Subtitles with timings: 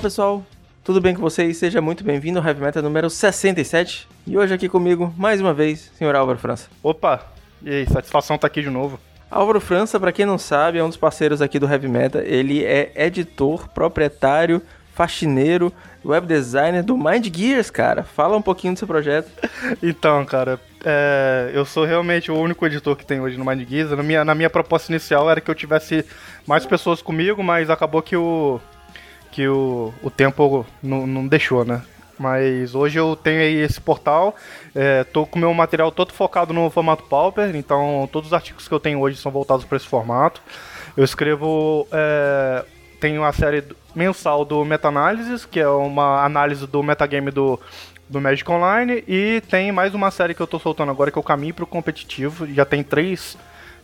[0.00, 0.42] Olá pessoal,
[0.82, 1.58] tudo bem com vocês?
[1.58, 4.08] Seja muito bem-vindo ao Heavy Metal número 67.
[4.26, 6.70] E hoje aqui comigo, mais uma vez, senhor Álvaro França.
[6.82, 7.26] Opa,
[7.62, 8.98] e aí, satisfação tá aqui de novo.
[9.30, 12.22] Álvaro França, para quem não sabe, é um dos parceiros aqui do Heavy Metal.
[12.22, 14.62] Ele é editor, proprietário,
[14.94, 15.70] faxineiro,
[16.02, 18.02] web designer do Mind Gears, cara.
[18.02, 19.30] Fala um pouquinho do seu projeto.
[19.82, 23.90] Então, cara, é, eu sou realmente o único editor que tem hoje no Mind Gears.
[23.90, 26.06] Na minha, na minha proposta inicial era que eu tivesse
[26.46, 28.58] mais pessoas comigo, mas acabou que o,
[29.40, 31.80] que o, o tempo não, deixou, né?
[32.18, 34.36] Mas hoje eu tenho aí esse portal,
[34.74, 38.74] é, tô com meu material todo focado no formato Pauper, então todos os artigos que
[38.74, 40.42] eu tenho hoje são voltados para esse formato.
[40.94, 42.66] Eu escrevo, é,
[43.00, 43.64] tenho a série
[43.94, 47.58] mensal do Meta-Análises, que é uma análise do metagame do,
[48.10, 51.20] do Magic Online, e tem mais uma série que eu tô soltando agora, que é
[51.20, 53.38] o Caminho para o Competitivo, já tem três,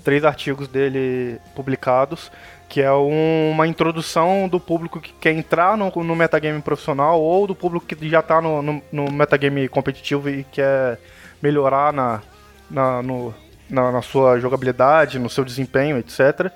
[0.04, 2.30] três artigos dele publicados
[2.68, 7.46] que é um, uma introdução do público que quer entrar no, no metagame profissional ou
[7.46, 10.98] do público que já está no, no, no, metagame competitivo e quer
[11.40, 12.22] melhorar na,
[12.70, 13.34] na, no,
[13.70, 16.50] na, na, sua jogabilidade, no seu desempenho, etc.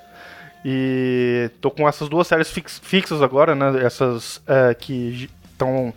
[0.64, 3.84] E tô com essas duas séries fix, fixas agora, né?
[3.84, 5.94] Essas é, que estão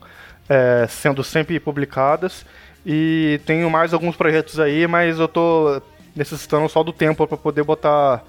[0.48, 2.46] é, sendo sempre publicadas.
[2.86, 5.82] E tenho mais alguns projetos aí, mas eu tô
[6.16, 8.24] necessitando só do tempo para poder botar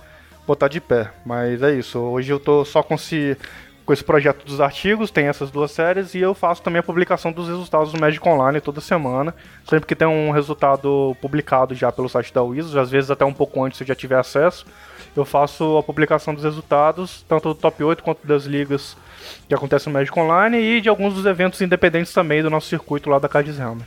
[0.46, 1.10] botar de pé.
[1.24, 1.98] Mas é isso.
[1.98, 3.36] Hoje eu tô só com esse,
[3.84, 7.32] com esse projeto dos artigos, tem essas duas séries, e eu faço também a publicação
[7.32, 9.34] dos resultados do Magic Online toda semana.
[9.68, 13.32] Sempre que tem um resultado publicado já pelo site da Wizards, às vezes até um
[13.32, 14.66] pouco antes se eu já tiver acesso,
[15.16, 18.96] eu faço a publicação dos resultados, tanto do top 8 quanto das ligas
[19.48, 23.08] que acontecem no Magic Online e de alguns dos eventos independentes também do nosso circuito
[23.08, 23.86] lá da Cards Helmer.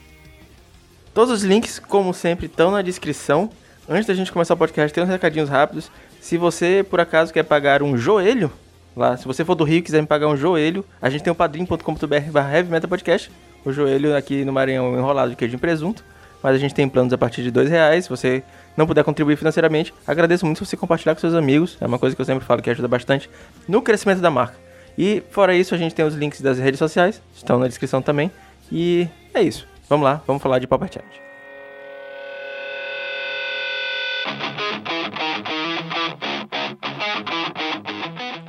[1.13, 3.49] Todos os links, como sempre, estão na descrição.
[3.89, 5.89] Antes da gente começar o podcast, tem uns recadinhos rápidos.
[6.27, 8.51] Se você, por acaso, quer pagar um joelho,
[8.93, 11.31] lá, se você for do Rio e quiser me pagar um joelho, a gente tem
[11.31, 13.31] o padrim.com.br barra Heavy Metal Podcast.
[13.63, 16.03] O joelho aqui no Maranhão é enrolado de queijo em presunto.
[16.43, 18.03] Mas a gente tem planos a partir de dois reais.
[18.03, 18.43] Se você
[18.75, 21.77] não puder contribuir financeiramente, agradeço muito se você compartilhar com seus amigos.
[21.79, 23.29] É uma coisa que eu sempre falo que ajuda bastante
[23.65, 24.57] no crescimento da marca.
[24.97, 28.29] E fora isso, a gente tem os links das redes sociais, estão na descrição também.
[28.69, 29.65] E é isso.
[29.87, 31.26] Vamos lá, vamos falar de Pauper Challenge.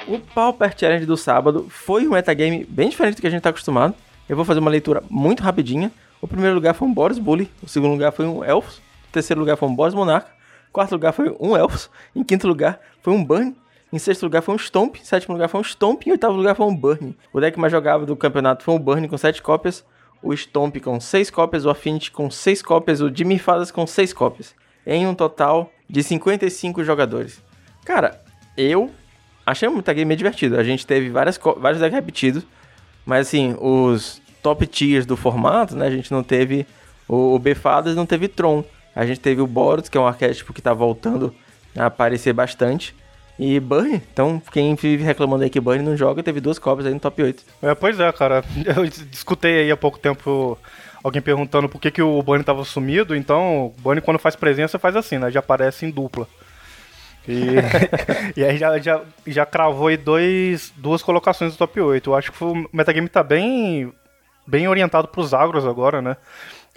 [0.09, 3.51] O Pauper Challenge do sábado foi um metagame bem diferente do que a gente está
[3.51, 3.95] acostumado.
[4.27, 5.93] Eu vou fazer uma leitura muito rapidinha.
[6.19, 9.39] O primeiro lugar foi um Boris Bully, o segundo lugar foi um Elfos, o terceiro
[9.39, 10.31] lugar foi um Boris Monarca,
[10.71, 13.55] o quarto lugar foi um Elfos, em quinto lugar foi um Burn,
[13.93, 16.35] em sexto lugar foi um Stomp, em sétimo lugar foi um Stomp e em oitavo
[16.39, 17.15] lugar foi um Burn.
[17.31, 19.85] O deck mais jogado do campeonato foi o Burn com sete cópias,
[20.23, 24.15] o Stomp com seis cópias, o Affinity com seis cópias, o Jimmy Fadas com seis
[24.15, 24.55] cópias.
[24.87, 27.43] Em um total de 55 jogadores.
[27.85, 28.23] Cara,
[28.57, 28.91] eu
[29.51, 30.59] achei um metagame meio divertido.
[30.59, 32.45] A gente teve várias, vários decks repetidos,
[33.05, 35.87] mas assim, os top tiers do formato, né?
[35.87, 36.67] A gente não teve
[37.09, 38.65] o, o Befadas, não teve Tron.
[38.95, 41.35] A gente teve o Boros, que é um arquétipo que tá voltando
[41.77, 42.95] a aparecer bastante.
[43.39, 46.95] E Burn, então quem vive reclamando aí que Burn não joga, teve duas cópias aí
[46.95, 47.45] no top 8.
[47.63, 48.45] É, pois é, cara.
[48.77, 50.59] Eu escutei aí há pouco tempo
[51.03, 54.79] alguém perguntando por que, que o Bunny tava sumido, então o Bunny quando faz presença
[54.79, 55.31] faz assim, né?
[55.31, 56.27] Já aparece em dupla.
[57.29, 57.57] E,
[58.41, 62.11] e aí já, já, já cravou aí dois, duas colocações do top 8.
[62.11, 63.93] Eu acho que o metagame tá bem,
[64.47, 66.17] bem orientado pros agros agora, né?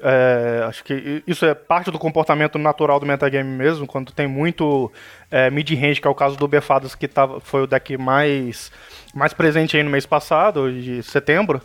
[0.03, 4.91] É, acho que isso é parte do comportamento natural do metagame mesmo, quando tem muito
[5.29, 8.71] é, mid-range, que é o caso do Befadas, que tava, foi o deck mais,
[9.13, 11.61] mais presente aí no mês passado, de setembro.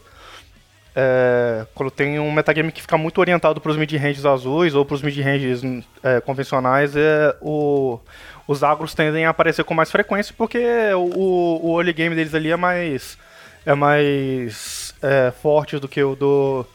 [0.95, 4.95] É, quando tem um metagame que fica muito orientado para os mid-ranges azuis ou para
[4.95, 5.63] os mid-ranges
[6.03, 7.99] é, convencionais, é, o,
[8.47, 10.59] os agros tendem a aparecer com mais frequência porque
[10.95, 13.19] o, o early game deles ali é mais
[13.65, 16.67] é mais é, forte do que o do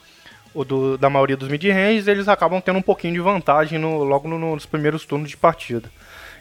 [0.53, 4.27] o do, da maioria dos mid-ranges, eles acabam tendo um pouquinho de vantagem no, logo
[4.27, 5.89] no, nos primeiros turnos de partida.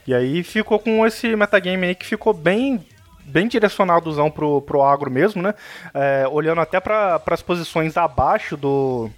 [0.06, 2.84] E aí ficou com esse metagame aí que ficou bem
[3.24, 5.54] bem direcionadozão pro, pro agro mesmo, né?
[5.94, 9.08] É, olhando até para as posições abaixo do,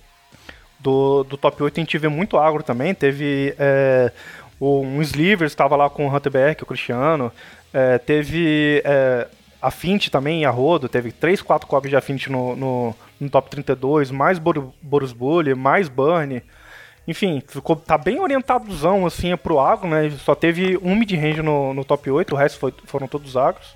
[0.78, 2.94] do, do top 8, a gente vê muito agro também.
[2.94, 4.12] Teve é,
[4.64, 7.32] um Slivers estava lá com o Hunter BR, o Cristiano.
[7.72, 9.26] É, teve é,
[9.60, 13.50] a Fint também, a Rodo, teve 3, 4 cópias de Affinity no, no, no, top
[13.50, 16.42] 32, mais Bor Boros Bully, mais Burn.
[17.06, 20.10] Enfim, ficou, tá bem orientadozão assim pro agro, né?
[20.18, 23.74] Só teve um mid-range no, no top 8, o resto foi, foram todos agros.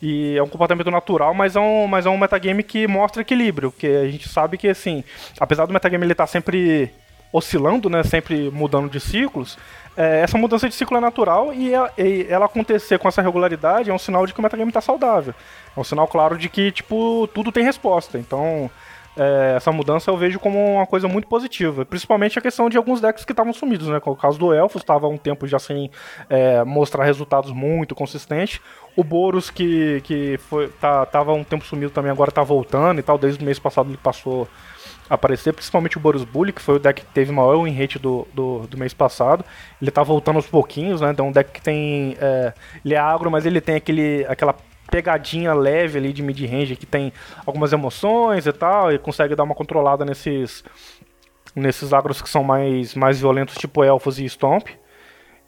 [0.00, 3.70] E é um comportamento natural, mas é um, mas é um metagame que mostra equilíbrio,
[3.70, 5.02] porque a gente sabe que, assim,
[5.40, 6.90] apesar do metagame ele estar tá sempre
[7.32, 9.58] oscilando, né, sempre mudando de ciclos,
[9.98, 13.90] é, essa mudança de ciclo é natural e ela, e ela, acontecer com essa regularidade
[13.90, 15.34] é um sinal de que o metagame está saudável.
[15.76, 18.16] É um sinal claro de que, tipo, tudo tem resposta.
[18.16, 18.70] Então,
[19.16, 21.84] é, essa mudança eu vejo como uma coisa muito positiva.
[21.84, 23.98] Principalmente a questão de alguns decks que estavam sumidos, né?
[23.98, 25.90] Com o caso do Elfos, estava um tempo já sem
[26.30, 28.60] é, mostrar resultados muito consistentes.
[28.94, 33.02] O Boros, que, que foi, tá, tava um tempo sumido também, agora tá voltando e
[33.02, 33.18] tal.
[33.18, 34.46] Desde o mês passado ele passou
[35.08, 38.26] aparecer, principalmente o Boros Bully, que foi o deck que teve maior win rate do,
[38.32, 39.44] do, do, mês passado.
[39.80, 41.10] Ele tá voltando aos pouquinhos, né?
[41.10, 42.16] Então um deck que tem.
[42.20, 42.52] É,
[42.84, 44.54] ele é agro, mas ele tem aquele, aquela
[44.90, 47.12] pegadinha leve ali de mid-range que tem
[47.44, 50.64] algumas emoções e tal, e consegue dar uma controlada nesses.
[51.56, 54.68] Nesses agros que são mais, mais violentos, tipo Elfos e Stomp.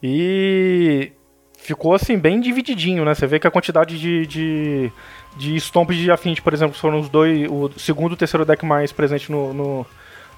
[0.03, 1.13] E
[1.63, 3.15] ficou assim, bem divididinho, né?
[3.15, 4.93] Você vê que a quantidade de, de
[5.37, 8.65] de Stomp de Affinity, por exemplo, foram os dois, o segundo e o terceiro deck
[8.65, 9.87] mais presente no, no,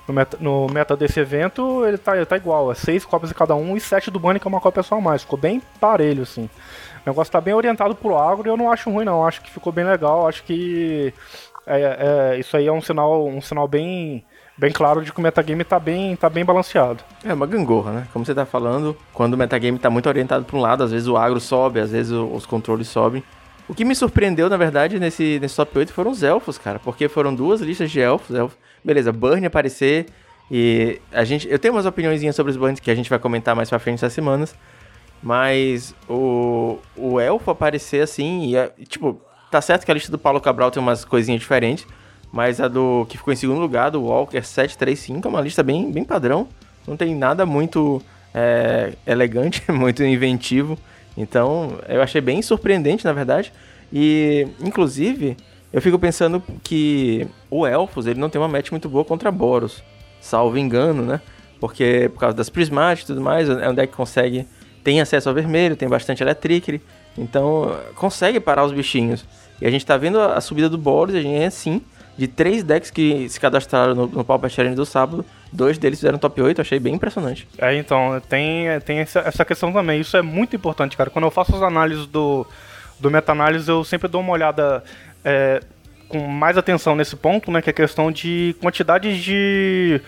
[0.07, 3.35] no, meta, no meta desse evento, ele tá, ele tá igual, é seis cópias de
[3.35, 5.23] cada um e sete do Bunny, que é uma cópia só a mais.
[5.23, 6.49] Ficou bem parelho, assim.
[7.05, 9.27] O negócio tá bem orientado pro agro e eu não acho ruim, não.
[9.27, 11.13] Acho que ficou bem legal, acho que
[11.67, 14.25] é, é, isso aí é um sinal, um sinal bem,
[14.57, 17.03] bem claro de que o metagame tá bem, tá bem balanceado.
[17.25, 18.09] É uma gangorra, né?
[18.13, 21.09] Como você tá falando, quando o metagame tá muito orientado para um lado, às vezes
[21.09, 23.23] o agro sobe, às vezes os controles sobem.
[23.69, 26.79] O que me surpreendeu, na verdade, nesse, nesse top 8 foram os elfos, cara.
[26.79, 28.35] Porque foram duas listas de elfos.
[28.35, 28.59] elfos.
[28.85, 30.07] Beleza, Burn aparecer.
[30.51, 31.49] E a gente.
[31.49, 33.97] Eu tenho umas opiniões sobre os Burns que a gente vai comentar mais pra frente
[33.97, 34.55] essas semanas.
[35.23, 38.55] Mas o, o elfo aparecer assim.
[38.55, 39.21] E, tipo,
[39.51, 41.87] tá certo que a lista do Paulo Cabral tem umas coisinhas diferentes.
[42.33, 45.93] Mas a do que ficou em segundo lugar, do Walker 735, é uma lista bem,
[45.93, 46.49] bem padrão.
[46.89, 48.03] Não tem nada muito
[48.33, 50.79] é, elegante, muito inventivo.
[51.15, 53.53] Então, eu achei bem surpreendente, na verdade.
[53.93, 55.37] E, inclusive,
[55.71, 59.83] eu fico pensando que o Elfos, ele não tem uma match muito boa contra Boros.
[60.19, 61.21] Salvo engano, né?
[61.61, 64.47] Porque por causa das prismáticas e tudo mais, é um deck que consegue...
[64.83, 66.81] Tem acesso ao vermelho, tem bastante Electricity.
[67.17, 69.25] Então, consegue parar os bichinhos.
[69.61, 71.83] E a gente tá vendo a subida do Boros, e a gente é sim
[72.17, 76.19] de três decks que se cadastraram no, no Pauper Challenge do sábado, dois deles fizeram
[76.19, 77.49] top 8, achei bem impressionante.
[77.59, 81.11] É, então, tem, tem essa, essa questão também, isso é muito importante, cara.
[81.11, 82.47] Quando eu faço as análises do,
[83.01, 84.85] do meta-análise, eu sempre dou uma olhada
[85.25, 85.61] é,
[86.09, 90.01] com mais atenção nesse ponto, né, que é a questão de quantidade de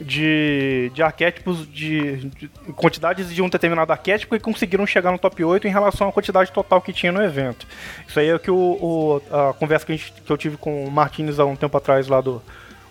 [0.00, 5.44] de, de arquétipos, de, de, quantidades de um determinado arquétipo e conseguiram chegar no top
[5.44, 7.66] 8 em relação à quantidade total que tinha no evento.
[8.06, 10.84] Isso aí é que o, o a conversa que, a gente, que eu tive com
[10.84, 12.42] o Martins há um tempo atrás lá do.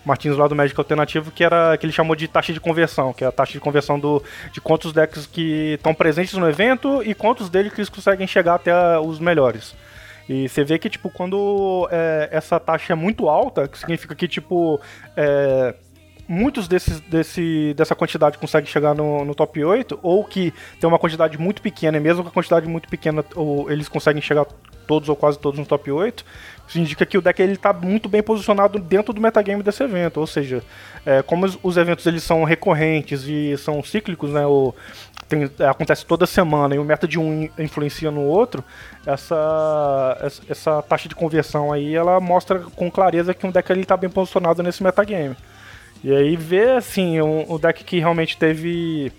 [0.04, 3.24] Martins lá do Magic Alternativo, que era que ele chamou de taxa de conversão, que
[3.24, 4.22] é a taxa de conversão do,
[4.52, 8.56] de quantos decks que estão presentes no evento e quantos deles que eles conseguem chegar
[8.56, 9.74] até os melhores.
[10.28, 14.26] E você vê que, tipo, quando é, essa taxa é muito alta, que significa que,
[14.26, 14.80] tipo,
[15.16, 15.74] é,
[16.28, 20.98] muitos desses, desse, dessa quantidade conseguem chegar no, no, top 8, ou que tem uma
[20.98, 24.46] quantidade muito pequena, e mesmo com a quantidade muito pequena, ou eles conseguem chegar
[24.86, 26.24] todos ou quase todos no top 8,
[26.68, 30.26] isso indica que o deck está muito bem posicionado dentro do metagame desse evento, ou
[30.26, 30.62] seja,
[31.04, 34.42] é, como os, os, eventos eles são recorrentes e são cíclicos, né,
[35.28, 38.62] tem, é, acontece toda semana e o meta de um influencia no outro,
[39.06, 40.18] essa,
[40.48, 44.62] essa, taxa de conversão aí, ela mostra com clareza que um deck está bem posicionado
[44.62, 45.36] nesse metagame.
[46.04, 49.10] E aí ver, assim, um, um deck que realmente teve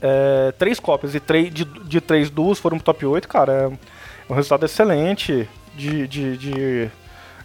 [0.00, 4.34] é, três cópias e três, de, de três duas foram top 8, cara, é um
[4.34, 6.90] resultado excelente de, de, de,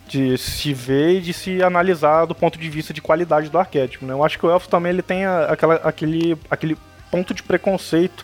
[0.07, 4.05] de, se ver e de se analisar do ponto de vista de qualidade do arquétipo,
[4.05, 4.13] né?
[4.13, 6.77] Eu acho que o Elfo também ele tem aquela, aquele, aquele
[7.09, 8.23] ponto de preconceito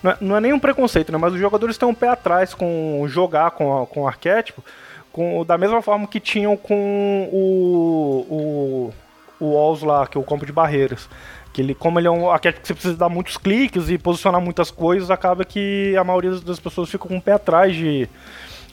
[0.00, 1.18] não é, não é nem um preconceito, né?
[1.18, 4.62] Mas os jogadores têm um pé atrás com jogar com, com o arquétipo,
[5.10, 8.94] com, da mesma forma que tinham com o, o
[9.40, 11.08] o walls lá, que é o campo de barreiras.
[11.52, 14.40] Que ele, como ele é um arquétipo que você precisa dar muitos cliques e posicionar
[14.40, 18.08] muitas coisas, acaba que a maioria das pessoas fica com o pé atrás de,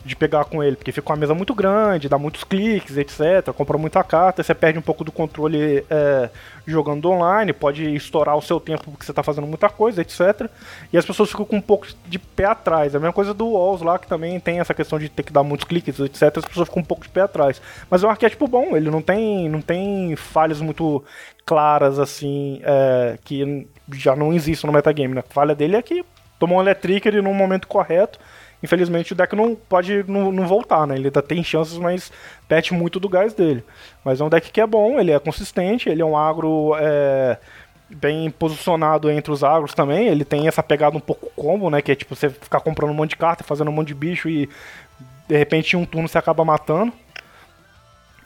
[0.06, 3.52] de pegar com ele, porque fica uma mesa muito grande, dá muitos cliques, etc.
[3.56, 6.30] Compra muita carta, você perde um pouco do controle é,
[6.68, 10.48] jogando online, pode estourar o seu tempo porque você está fazendo muita coisa, etc.
[10.94, 12.96] E as pessoas ficam com um pouco de pé atrás.
[12.96, 15.42] A mesma coisa do Walls lá, que também tem essa questão de ter que dar
[15.42, 16.38] muitos cliques, etc.
[16.38, 17.60] As pessoas ficam um pouco de pé atrás.
[17.90, 21.04] Mas é um arquétipo bom, ele não tem, não tem falhas muito
[21.44, 25.16] claras assim, é, que já não existem no metagame.
[25.16, 25.24] Né?
[25.28, 26.06] A falha dele é que
[26.38, 28.20] tomou um Electric no momento correto
[28.66, 30.96] Infelizmente o deck não pode não, não, voltar, né?
[30.96, 32.12] Ele ainda tem chances, mas
[32.48, 33.64] perde muito do gás dele.
[34.04, 37.38] Mas é um deck que é bom, ele é consistente, ele é um agro é,
[37.90, 40.08] bem posicionado entre os agros também.
[40.08, 41.82] Ele tem essa pegada um pouco combo, né?
[41.82, 44.28] Que é tipo você ficar comprando um monte de carta, fazendo um monte de bicho
[44.28, 44.50] e
[45.28, 46.92] de repente em um turno você acaba matando.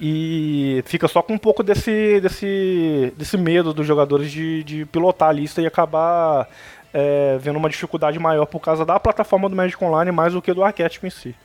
[0.02, 5.28] E fica só com um pouco desse, desse, desse medo dos jogadores de, de pilotar
[5.28, 6.48] a lista e acabar
[6.94, 10.54] é, vendo uma dificuldade maior por causa da plataforma do Magic Online mais do que
[10.54, 11.36] do arquétipo em si.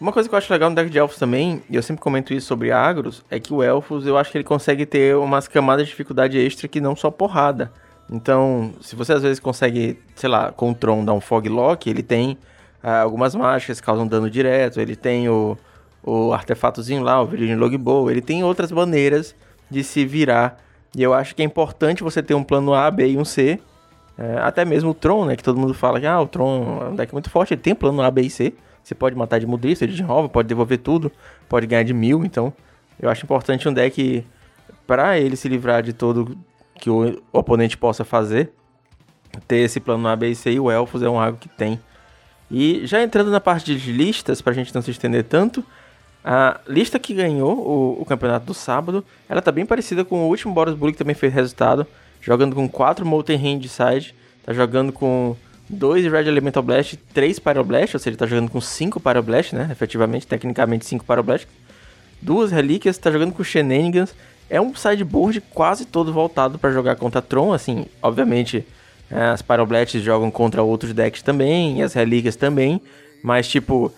[0.00, 2.32] Uma coisa que eu acho legal no deck de Elfos também, e eu sempre comento
[2.32, 5.84] isso sobre Agros, é que o Elfos eu acho que ele consegue ter umas camadas
[5.84, 7.72] de dificuldade extra que não só porrada.
[8.10, 11.90] Então, se você às vezes consegue, sei lá, com o Tron dar um Fog Lock,
[11.90, 12.38] ele tem
[12.82, 15.58] ah, algumas mágicas que causam dano direto, ele tem o,
[16.02, 19.34] o artefatozinho lá, o Virgin Logbow, ele tem outras maneiras
[19.68, 20.58] de se virar.
[20.96, 23.60] E eu acho que é importante você ter um plano A, B e um C.
[24.18, 25.36] É, até mesmo o Tron, né?
[25.36, 27.74] Que todo mundo fala que ah, o Tron é um deck muito forte, ele tem
[27.74, 28.52] plano A, B e C.
[28.82, 31.12] Você pode matar de mudrista, de rouba, pode devolver tudo,
[31.48, 32.24] pode ganhar de mil.
[32.24, 32.52] Então,
[33.00, 34.26] eu acho importante um deck
[34.86, 36.36] para ele se livrar de todo
[36.74, 38.50] que o oponente possa fazer.
[39.46, 41.78] Ter esse plano A, B e C e o Elfos é um algo que tem.
[42.50, 45.62] E já entrando na parte de listas, pra gente não se estender tanto,
[46.24, 50.28] a lista que ganhou o, o campeonato do sábado, ela tá bem parecida com o
[50.28, 51.86] último Boros Bully que também fez resultado,
[52.28, 55.34] jogando com 4 Molten Hand Side, tá jogando com
[55.66, 59.66] 2 Red Elemental Blast, 3 Pyroblast, ou seja, tá jogando com 5 Pyroblast, né?
[59.72, 61.48] Efetivamente, tecnicamente 5 Pyroblast.
[62.20, 64.14] Duas relíquias, tá jogando com Shenanigans.
[64.50, 68.66] É um sideboard quase todo voltado para jogar contra Tron, assim, obviamente
[69.10, 72.80] é, as Pyroblasts jogam contra outros decks também, e as relíquias também,
[73.22, 73.90] mas tipo,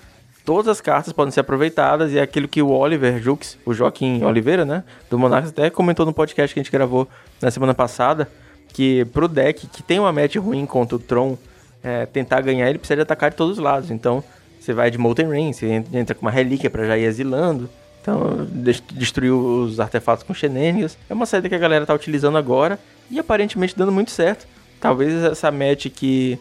[0.44, 4.22] todas as cartas podem ser aproveitadas, e é aquilo que o Oliver Jux, o Joaquim
[4.24, 7.08] Oliveira, né, do Monarchs, até comentou no podcast que a gente gravou
[7.40, 8.28] na semana passada,
[8.72, 11.36] que pro deck que tem uma match ruim contra o Tron,
[11.82, 13.90] é, tentar ganhar, ele precisa de atacar de todos os lados.
[13.90, 14.22] Então,
[14.60, 17.68] você vai de Molten Rain, você entra com uma relíquia para já ir exilando.
[18.00, 18.46] Então,
[18.92, 20.96] destruiu os artefatos com shenanigans.
[21.08, 22.78] É uma saída que a galera tá utilizando agora
[23.10, 24.46] e aparentemente dando muito certo.
[24.80, 26.38] Talvez essa match que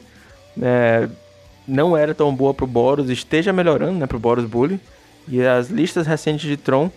[0.61, 1.09] é,
[1.67, 4.79] não era tão boa pro Boros esteja melhorando, né, pro Boros Bully.
[5.27, 6.89] E as listas recentes de Tron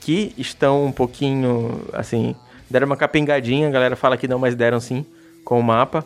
[0.00, 2.34] que estão um pouquinho, assim,
[2.70, 5.04] deram uma capingadinha, a galera fala que não, mas deram sim,
[5.44, 6.04] com o mapa.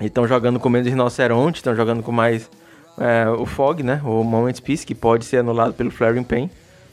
[0.00, 2.50] E estão jogando com menos rinoceronte, estão jogando com mais
[2.98, 4.00] é, o Fog, né?
[4.04, 6.50] O Moment Peace, que pode ser anulado pelo Flaring Pain.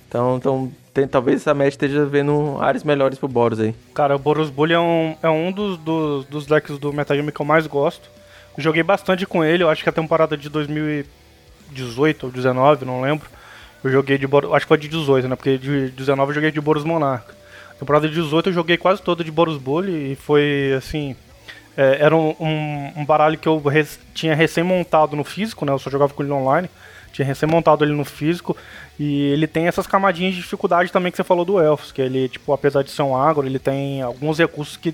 [0.08, 3.74] Então, então tem, talvez essa match esteja vendo áreas melhores pro Boros aí.
[3.94, 7.42] Cara, o Boros Bully é um, é um dos, dos, dos decks do Metagame que
[7.42, 8.10] eu mais gosto.
[8.58, 13.30] Joguei bastante com ele, eu acho que a temporada de 2018 ou 19, não lembro.
[13.84, 15.36] Eu joguei de acho que foi de 18, né?
[15.36, 17.34] Porque de 19 eu joguei de Boros Monarca.
[17.80, 21.16] Temporada de 18 eu joguei quase toda de Boros Bully e foi assim,
[21.76, 25.72] é, era um, um, um, baralho que eu res, tinha recém montado no físico, né?
[25.72, 26.70] Eu só jogava com ele online.
[27.12, 28.56] Tinha recém montado ele no físico.
[29.00, 31.92] E ele tem essas camadinhas de dificuldade também que você falou do Elfos.
[31.92, 34.94] Que ele, tipo, apesar de ser um agro, ele tem alguns recursos que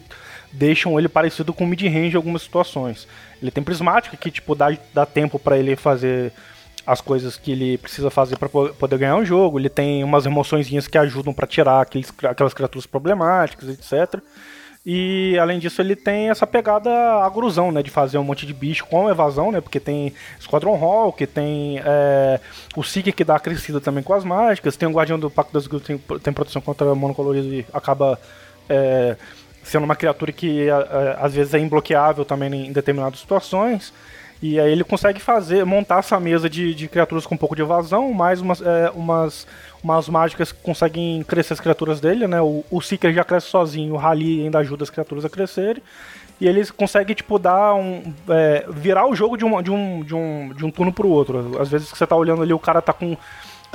[0.58, 3.08] deixam ele parecido com mid-range em algumas situações.
[3.42, 6.34] Ele tem prismática que, tipo, dá, dá tempo para ele fazer
[6.86, 9.60] as coisas que ele precisa fazer para poder ganhar o jogo.
[9.60, 14.22] Ele tem umas remoçõezinhas que ajudam para tirar aqueles, aquelas criaturas problemáticas, etc.
[14.86, 16.90] E além disso, ele tem essa pegada
[17.26, 17.84] agrusão, né?
[17.84, 19.60] De fazer um monte de bicho com evasão, né?
[19.60, 22.40] Porque tem Squadron Hall, que tem é,
[22.74, 25.52] o Seeker que dá a crescida também com as mágicas, tem o Guardião do Pacto
[25.52, 28.18] das Guildas, tem, tem proteção contra monocolorido e acaba
[28.70, 29.18] é,
[29.68, 30.68] sendo uma criatura que
[31.20, 33.94] às vezes é imbloqueável também em determinadas situações.
[34.42, 37.64] E aí ele consegue fazer, montar essa mesa de, de criaturas com um pouco de
[37.64, 39.48] evasão, mais umas, é, umas,
[39.84, 42.40] umas mágicas que conseguem crescer as criaturas dele, né?
[42.40, 45.82] O, o Seeker já cresce sozinho, o Rally ainda ajuda as criaturas a crescerem.
[46.40, 48.14] E eles conseguem, tipo, dar um.
[48.30, 51.60] É, virar o jogo de um, de, um, de, um, de um turno pro outro.
[51.60, 53.18] Às vezes que você tá olhando ali, o cara tá com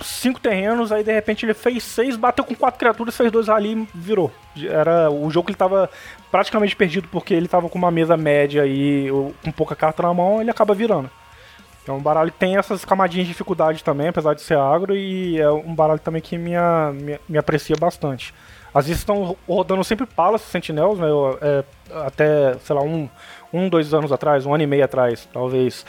[0.03, 3.89] cinco terrenos, aí de repente ele fez seis, bateu com quatro criaturas, fez dois rally
[3.95, 4.31] virou.
[4.69, 5.91] Era o jogo que ele tava
[6.31, 9.09] praticamente perdido porque ele tava com uma mesa média e
[9.45, 11.11] com pouca carta na mão, ele acaba virando.
[11.83, 15.51] Então o baralho tem essas camadinhas de dificuldade também, apesar de ser agro, e é
[15.51, 16.53] um baralho também que me,
[16.95, 18.33] me, me aprecia bastante.
[18.75, 21.09] Às vezes estão rodando sempre Palace Sentinels, né?
[21.09, 21.65] Eu, é,
[22.07, 23.09] até, sei lá, um,
[23.53, 25.85] um, dois anos atrás, um ano e meio atrás, talvez,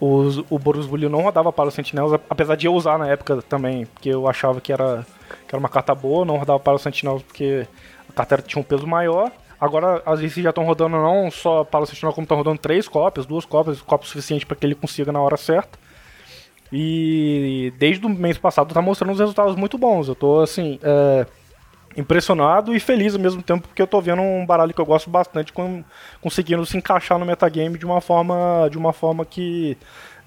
[0.00, 3.86] os, o Boros Bully não rodava Palace Sentinels, apesar de eu usar na época também,
[3.86, 5.06] porque eu achava que era,
[5.46, 7.66] que era uma carta boa, não rodava Palace Sentinels porque
[8.08, 9.30] a carta tinha um peso maior.
[9.60, 13.24] Agora, às vezes já estão rodando não só Palace Sentinel, como estão rodando três cópias,
[13.24, 15.78] duas cópias, cópias suficiente para que ele consiga na hora certa.
[16.72, 20.08] E desde o mês passado tá mostrando uns resultados muito bons.
[20.08, 20.78] Eu tô assim.
[20.82, 21.26] É
[21.96, 25.10] impressionado e feliz ao mesmo tempo, porque eu tô vendo um baralho que eu gosto
[25.10, 25.84] bastante com,
[26.20, 29.76] conseguindo se encaixar no metagame de uma forma, de uma forma que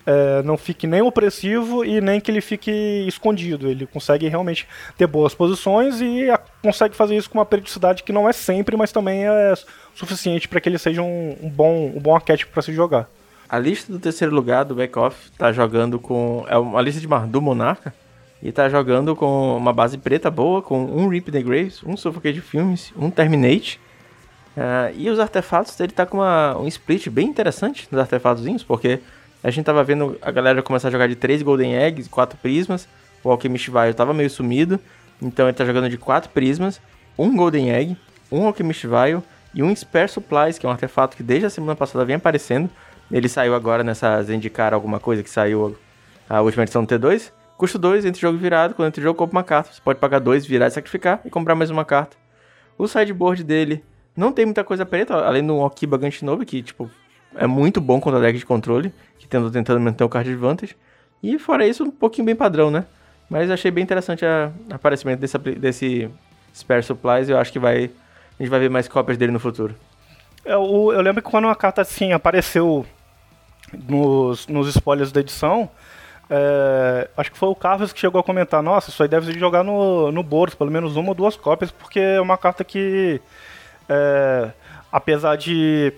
[0.06, 2.72] é, não fique nem opressivo e nem que ele fique
[3.06, 3.68] escondido.
[3.68, 4.66] Ele consegue realmente
[4.98, 8.78] ter boas posições e a, consegue fazer isso com uma periodicidade que não é sempre,
[8.78, 9.54] mas também é
[9.94, 13.10] suficiente para que ele seja um, um, bom, um bom arquétipo para se jogar.
[13.50, 16.46] A lista do terceiro lugar do back-off tá jogando com.
[16.50, 17.94] É uma lista de do Monarca
[18.41, 22.41] e tá jogando com uma base preta boa, com um Rip the Graves, um Suffocate
[22.41, 23.79] Films, um Terminate.
[24.56, 29.00] Uh, e os artefatos, ele tá com uma, um split bem interessante nos artefatozinhos, porque
[29.44, 32.88] a gente tava vendo a galera começar a jogar de 3 Golden Eggs, 4 prismas,
[33.24, 34.79] o Alchemist Vial tava meio sumido,
[35.22, 36.82] então ele tá jogando de 4 prismas,
[37.17, 37.98] um Golden Egg,
[38.32, 41.75] um Alchemist Vial e um Spare Supplies, que é um artefato que desde a semana
[41.75, 42.70] passada vem aparecendo.
[43.12, 45.77] Ele saiu agora nessa Zendikar alguma coisa que saiu
[46.29, 47.32] a última edição do T2.
[47.58, 49.74] Custo 2, entre jogo virado, quando entre jogo compra uma carta.
[49.74, 52.16] Você pode pagar 2, virar e sacrificar e comprar mais uma carta.
[52.78, 53.84] O sideboard dele
[54.16, 56.90] não tem muita coisa preta, além do Okiba Ganshinobi, que, tipo,
[57.36, 60.76] é muito bom contra deck de controle, que tendo tentando manter o card advantage.
[61.22, 62.86] E fora isso, um pouquinho bem padrão, né?
[63.28, 66.10] Mas achei bem interessante o aparecimento desse, desse
[66.56, 67.90] Spare Supplies eu acho que vai,
[68.40, 69.76] a gente vai ver mais cópias dele no futuro.
[70.46, 72.86] Eu, eu lembro que quando uma carta assim apareceu
[73.88, 75.70] nos, nos spoilers da edição,
[76.29, 79.63] é, acho que foi o Carlos que chegou a comentar, nossa, isso aí deve jogar
[79.63, 83.22] no, no Boros, pelo menos uma ou duas cópias, porque é uma carta que
[83.88, 84.51] é,
[84.91, 85.93] apesar de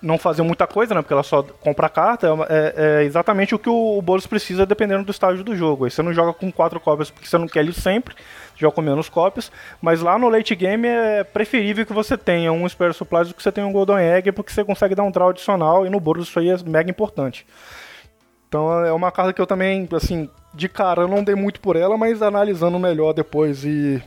[0.00, 1.02] não fazer muita coisa, né?
[1.02, 5.04] Porque ela só compra carta, é, é exatamente o que o, o Boros precisa dependendo
[5.04, 5.84] do estágio do jogo.
[5.84, 8.14] Aí você não joga com quatro cópias porque você não quer ele sempre,
[8.56, 9.50] joga com menos cópias.
[9.80, 13.42] Mas lá no late game é preferível que você tenha um Spare Supplies do que
[13.42, 16.28] você tenha um Golden Egg, porque você consegue dar um draw adicional e no Boros
[16.28, 17.44] isso aí é mega importante.
[18.48, 21.76] Então é uma carta que eu também, assim, de cara eu não dei muito por
[21.76, 24.02] ela, mas analisando melhor depois e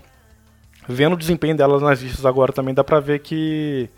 [0.87, 3.89] vendo o desempenho dela nas listas agora também dá pra ver que,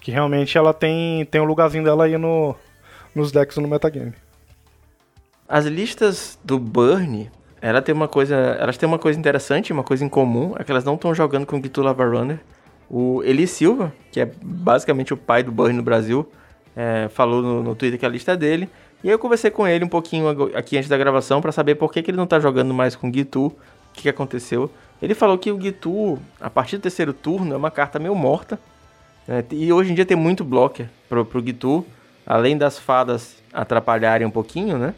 [0.00, 2.56] que realmente ela tem, tem um lugarzinho dela aí no,
[3.14, 4.14] nos decks no metagame.
[5.48, 7.30] As listas do Burn,
[7.60, 10.70] ela tem uma coisa, elas têm uma coisa interessante, uma coisa em comum, é que
[10.70, 12.40] elas não estão jogando com o Gitu Runner.
[12.88, 16.30] O Eli Silva, que é basicamente o pai do Burn no Brasil,
[16.74, 18.68] é, falou no, no Twitter que a lista é dele.
[19.02, 21.92] E aí eu conversei com ele um pouquinho aqui antes da gravação para saber por
[21.92, 23.54] que, que ele não tá jogando mais com o Gitu, o
[23.92, 24.70] que, que aconteceu.
[25.00, 28.60] Ele falou que o Gitu, a partir do terceiro turno, é uma carta meio morta.
[29.26, 29.44] Né?
[29.50, 31.84] E hoje em dia tem muito blocker pro, pro Gitu.
[32.24, 34.94] Além das fadas atrapalharem um pouquinho, né?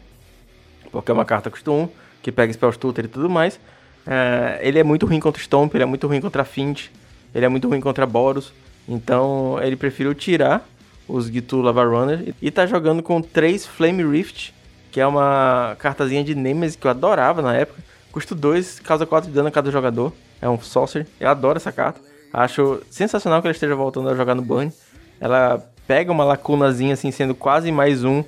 [0.91, 1.89] Porque é uma carta custo 1,
[2.21, 3.59] que pega Spell Stutter e tudo mais.
[4.05, 6.89] É, ele é muito ruim contra Stomp, ele é muito ruim contra Fint,
[7.33, 8.53] ele é muito ruim contra Boros.
[8.87, 10.63] Então ele preferiu tirar
[11.07, 14.53] os Gitu Lava Runner e tá jogando com três Flame Rift,
[14.91, 17.83] que é uma cartazinha de Nemesis que eu adorava na época
[18.15, 20.13] Custo 2, causa 4 de dano a cada jogador.
[20.41, 21.05] É um Sorcerer.
[21.19, 21.99] Eu adoro essa carta.
[22.31, 24.71] Acho sensacional que ela esteja voltando a jogar no Burn.
[25.19, 28.25] Ela pega uma lacunazinha assim, sendo quase mais um uh,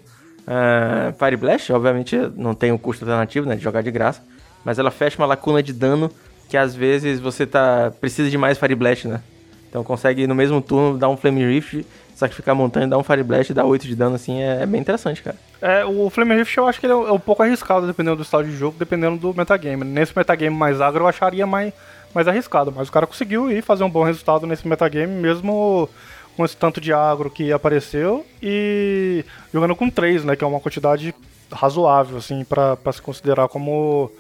[1.18, 1.72] Fire Blast.
[1.72, 3.56] Obviamente não tem o custo alternativo, né?
[3.56, 4.22] De jogar de graça.
[4.66, 6.12] Mas ela fecha uma lacuna de dano
[6.50, 9.22] que às vezes você tá precisa de mais Fire Blast, né?
[9.70, 11.86] Então consegue no mesmo turno dar um Flame Rift
[12.18, 14.66] sacrificar a montanha, dar um Fire Blast e dar 8 de dano, assim, é, é,
[14.66, 15.38] bem interessante, cara.
[15.62, 18.46] É, o Flame Rift eu acho que ele é, um pouco arriscado, dependendo do estado
[18.46, 19.84] de jogo, dependendo do metagame.
[19.86, 21.72] Nesse metagame mais agro eu acharia mais,
[22.16, 25.88] mais arriscado, mas o cara conseguiu ir fazer um bom resultado nesse metagame, mesmo
[26.36, 30.60] com esse tanto de agro que apareceu e jogando com 3, né, que é uma
[30.60, 31.14] quantidade
[31.52, 34.12] razoável, assim, para se considerar como,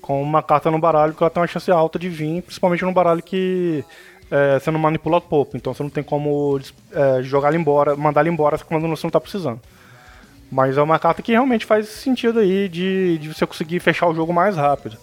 [0.00, 2.92] como uma carta no baralho, que ela tem uma chance alta de vir, principalmente num
[2.92, 3.84] baralho que
[4.34, 6.60] é, você não manipula pouco, então você não tem como
[6.92, 9.60] é, jogar ele embora, mandar ele embora quando você não está precisando.
[10.50, 14.14] Mas é uma carta que realmente faz sentido aí de, de você conseguir fechar o
[14.14, 14.96] jogo mais rápido.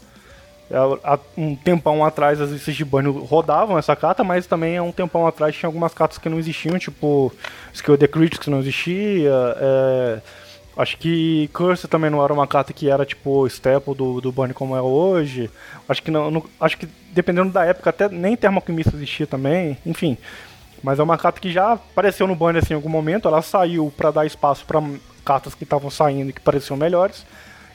[0.70, 5.26] É, há um tempão atrás de banho rodavam essa carta, mas também há um tempão
[5.26, 7.32] atrás tinha algumas cartas que não existiam, tipo
[7.74, 10.22] Skill the Critics não existia, é,
[10.82, 14.54] Acho que Curse também não era uma carta que era tipo staple do, do Bunny
[14.54, 15.50] como é hoje.
[15.88, 20.18] Acho que não, não, acho que dependendo da época até nem Termoquimista existia também, enfim.
[20.84, 23.94] Mas é uma carta que já apareceu no Bunny assim, em algum momento, ela saiu
[23.96, 24.82] para dar espaço para
[25.24, 27.26] cartas que estavam saindo e que pareciam melhores.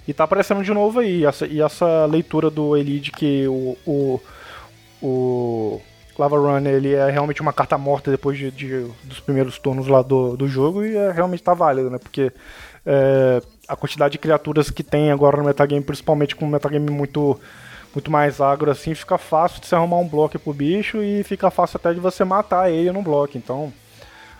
[0.08, 1.20] E tá aparecendo de novo aí.
[1.20, 4.20] E essa, e essa leitura do Elite que o, o,
[5.00, 5.80] o
[6.18, 10.02] Lava Run ele é realmente uma carta morta depois de, de, dos primeiros turnos lá
[10.02, 11.98] do, do jogo e é, realmente tá válido, né?
[11.98, 12.32] Porque
[12.86, 17.38] é, a quantidade de criaturas que tem agora no metagame, principalmente com um metagame muito,
[17.92, 21.50] muito mais agro assim, fica fácil de você arrumar um bloco pro bicho e fica
[21.50, 23.36] fácil até de você matar ele no bloco.
[23.36, 23.72] Então,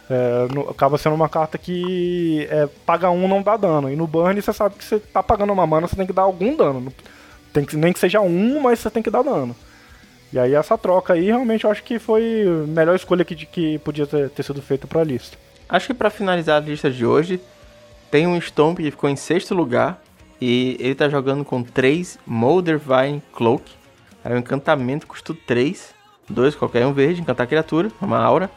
[0.08, 3.90] é, no, acaba sendo uma carta que é, paga um não dá dano.
[3.90, 6.22] E no burn você sabe que você tá pagando uma mana, você tem que dar
[6.22, 6.92] algum dano.
[7.52, 9.56] Tem que, nem que seja um, mas você tem que dar dano.
[10.32, 13.78] E aí essa troca aí realmente eu acho que foi a melhor escolha que, que
[13.78, 15.36] podia ter, ter sido feita pra lista.
[15.68, 17.40] Acho que para finalizar a lista de hoje,
[18.10, 20.02] tem um Stomp que ficou em sexto lugar.
[20.40, 23.72] E ele tá jogando com 3 Molder Vine Cloak.
[24.22, 25.94] É um encantamento, custa 3.
[26.28, 28.50] 2 qualquer um verde, encantar a criatura, uma aura.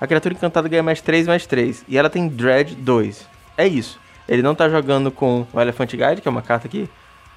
[0.00, 1.84] A criatura encantada ganha mais 3, mais 3.
[1.88, 3.26] E ela tem Dread 2.
[3.56, 3.98] É isso.
[4.28, 6.88] Ele não tá jogando com o Elephant Guide, que é uma carta que,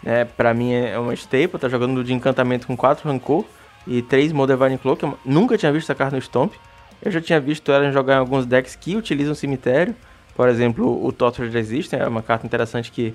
[0.03, 1.59] né, pra mim é uma staple.
[1.59, 3.45] Tá jogando de encantamento com 4 Rancor
[3.85, 5.03] e 3 Molder Vine Cloak.
[5.03, 6.53] Eu nunca tinha visto essa carta no Stomp.
[7.01, 9.95] Eu já tinha visto ela jogar em alguns decks que utilizam cemitério.
[10.37, 13.11] Por exemplo, o Torture Resistance é uma carta interessante que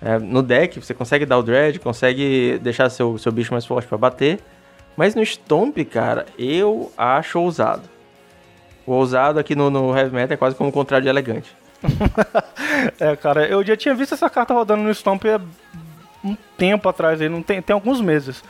[0.00, 3.88] é, no deck você consegue dar o dread, consegue deixar seu, seu bicho mais forte
[3.88, 4.38] para bater.
[4.94, 7.84] Mas no Stomp, cara, eu acho ousado.
[8.86, 11.56] O ousado aqui no, no Heavy Metal é quase como o contrário de elegante.
[13.00, 15.40] é, cara, eu já tinha visto essa carta rodando no Stomp há
[16.22, 18.44] um tempo atrás, aí, não tem, tem alguns meses.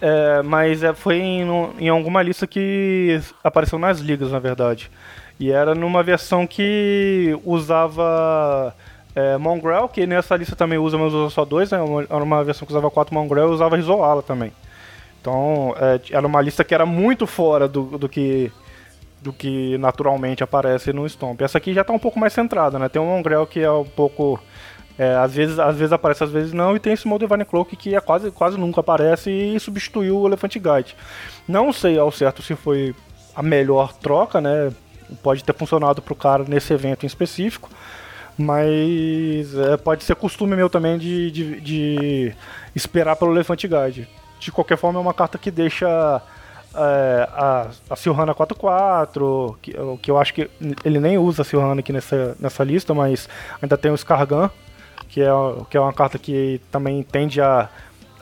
[0.00, 1.46] É, mas é, foi em,
[1.78, 4.90] em alguma lista que apareceu nas ligas, na verdade.
[5.38, 8.74] E era numa versão que usava
[9.14, 11.78] é, Mongrel, que nessa lista também usa, mas usa só dois, né?
[12.08, 14.52] Era uma versão que usava quatro Mongrel e usava Rizoala também.
[15.20, 18.50] Então, é, era uma lista que era muito fora do, do que
[19.20, 21.40] do que naturalmente aparece no Stomp.
[21.42, 22.88] Essa aqui já está um pouco mais centrada, né?
[22.88, 24.40] Tem um Mongrel que é um pouco
[24.98, 27.76] é, às, vezes, às vezes aparece, às vezes não, e tem esse modo Divine Cloak
[27.76, 30.96] que é quase, quase nunca aparece e substituiu o Elephant Guide.
[31.46, 32.94] Não sei ao certo se foi
[33.34, 34.72] a melhor troca, né?
[35.22, 37.70] Pode ter funcionado para o cara nesse evento em específico,
[38.36, 42.34] mas é, pode ser costume meu também de, de, de
[42.74, 44.08] esperar pelo Elephant Guide.
[44.38, 46.22] De qualquer forma, é uma carta que deixa
[46.74, 50.48] é, a, a Silhana 4-4, que, que eu acho que
[50.84, 53.28] ele nem usa a Silhana aqui nessa, nessa lista, mas
[53.60, 54.50] ainda tem o Scargan,
[55.08, 55.30] que é,
[55.68, 57.68] que é uma carta que também tende a,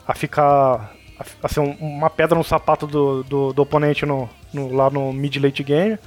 [0.07, 4.29] a ficar a, a ser um, uma pedra no sapato do, do, do oponente no,
[4.53, 5.97] no, lá no mid-late game.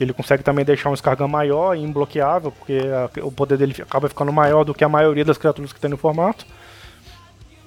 [0.00, 4.08] Ele consegue também deixar um Scargan maior e imbloqueável, porque a, o poder dele acaba
[4.08, 6.46] ficando maior do que a maioria das criaturas que tem no formato.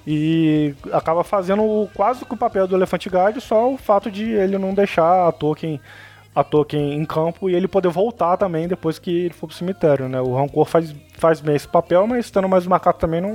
[0.06, 4.58] E acaba fazendo quase que o papel do Elefante Guard, só o fato de ele
[4.58, 5.80] não deixar a token
[6.34, 10.08] a token em campo e ele poder voltar também depois que ele for pro cemitério,
[10.08, 10.20] né?
[10.20, 13.34] O Rancor faz, faz bem esse papel, mas estando mais marcado também não,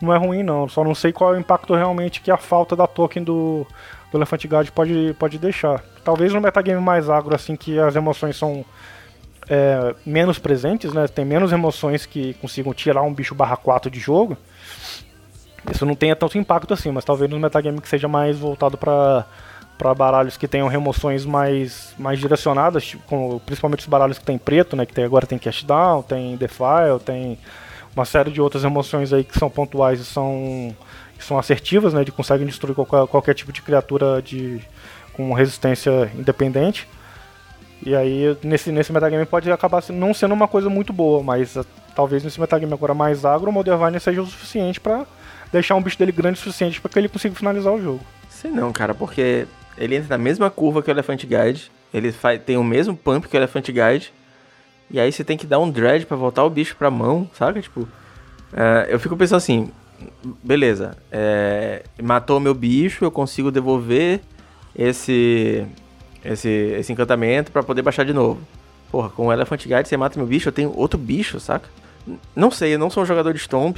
[0.00, 0.68] não é ruim não.
[0.68, 3.66] Só não sei qual é o impacto realmente que a falta da token do,
[4.12, 5.82] do Elefante Guard pode, pode deixar.
[6.08, 8.64] Talvez no metagame mais agro, assim, que as emoções são
[9.46, 11.06] é, menos presentes, né?
[11.06, 14.34] Tem menos emoções que consigam tirar um bicho barra 4 de jogo.
[15.70, 19.26] Isso não tenha tanto impacto assim, mas talvez no metagame que seja mais voltado para
[19.76, 24.38] para baralhos que tenham remoções mais, mais direcionadas, tipo, como, principalmente os baralhos que tem
[24.38, 24.86] preto, né?
[24.86, 27.38] Que tem, agora tem Cash Down, tem Defile, tem
[27.94, 30.74] uma série de outras remoções aí que são pontuais e são,
[31.18, 32.02] que são assertivas, né?
[32.02, 34.62] De conseguem destruir qualquer, qualquer tipo de criatura de,
[35.18, 36.88] com resistência independente.
[37.84, 41.66] E aí, nesse, nesse metagame pode acabar não sendo uma coisa muito boa, mas uh,
[41.94, 45.04] talvez nesse metagame agora mais agro, o Modern seja o suficiente para
[45.52, 48.00] deixar um bicho dele grande o suficiente para que ele consiga finalizar o jogo.
[48.30, 51.70] Sei não, cara, porque ele entra na mesma curva que o Elephant Guide.
[51.92, 54.12] Ele faz, tem o mesmo pump que o Elephant Guide.
[54.88, 57.62] E aí você tem que dar um dread para voltar o bicho pra mão, sabe?
[57.62, 59.70] Tipo, uh, eu fico pensando assim,
[60.42, 64.20] beleza, é, matou meu bicho, eu consigo devolver
[64.78, 65.66] esse
[66.24, 68.40] esse, esse encantamento para poder baixar de novo.
[68.90, 71.68] Porra, com o Elephant Guide você mata meu bicho, eu tenho outro bicho, saca?
[72.34, 73.76] Não sei, eu não sou um jogador de Stomp,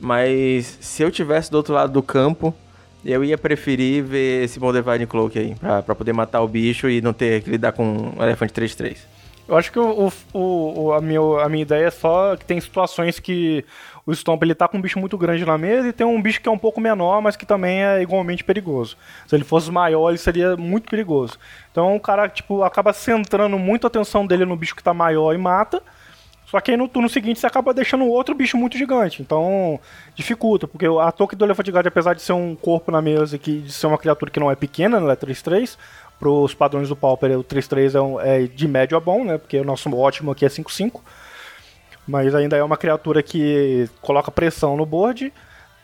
[0.00, 2.54] mas se eu tivesse do outro lado do campo,
[3.04, 7.00] eu ia preferir ver esse Divine Cloak aí, pra, pra poder matar o bicho e
[7.00, 8.96] não ter que lidar com um elefante 3-3.
[9.46, 12.60] Eu acho que o, o, o, a, minha, a minha ideia é só que tem
[12.60, 13.64] situações que
[14.10, 16.40] o Stomp ele tá com um bicho muito grande na mesa e tem um bicho
[16.40, 18.96] que é um pouco menor, mas que também é igualmente perigoso.
[19.26, 21.38] Se ele fosse maior, ele seria muito perigoso.
[21.70, 25.34] Então o cara tipo, acaba centrando muito a atenção dele no bicho que tá maior
[25.34, 25.82] e mata
[26.50, 29.20] só que aí no turno seguinte você acaba deixando outro bicho muito gigante.
[29.20, 29.78] Então
[30.14, 33.38] dificulta, porque a toque do Elefante Guard, apesar de ser um corpo na mesa e
[33.38, 35.76] de ser uma criatura que não é pequena, não é 3-3,
[36.18, 39.36] para os padrões do Pauper o 3-3 é, um, é, de médio a bom, né?
[39.36, 41.00] Porque o nosso ótimo aqui é 5-5.
[42.08, 45.30] Mas ainda é uma criatura que coloca pressão no board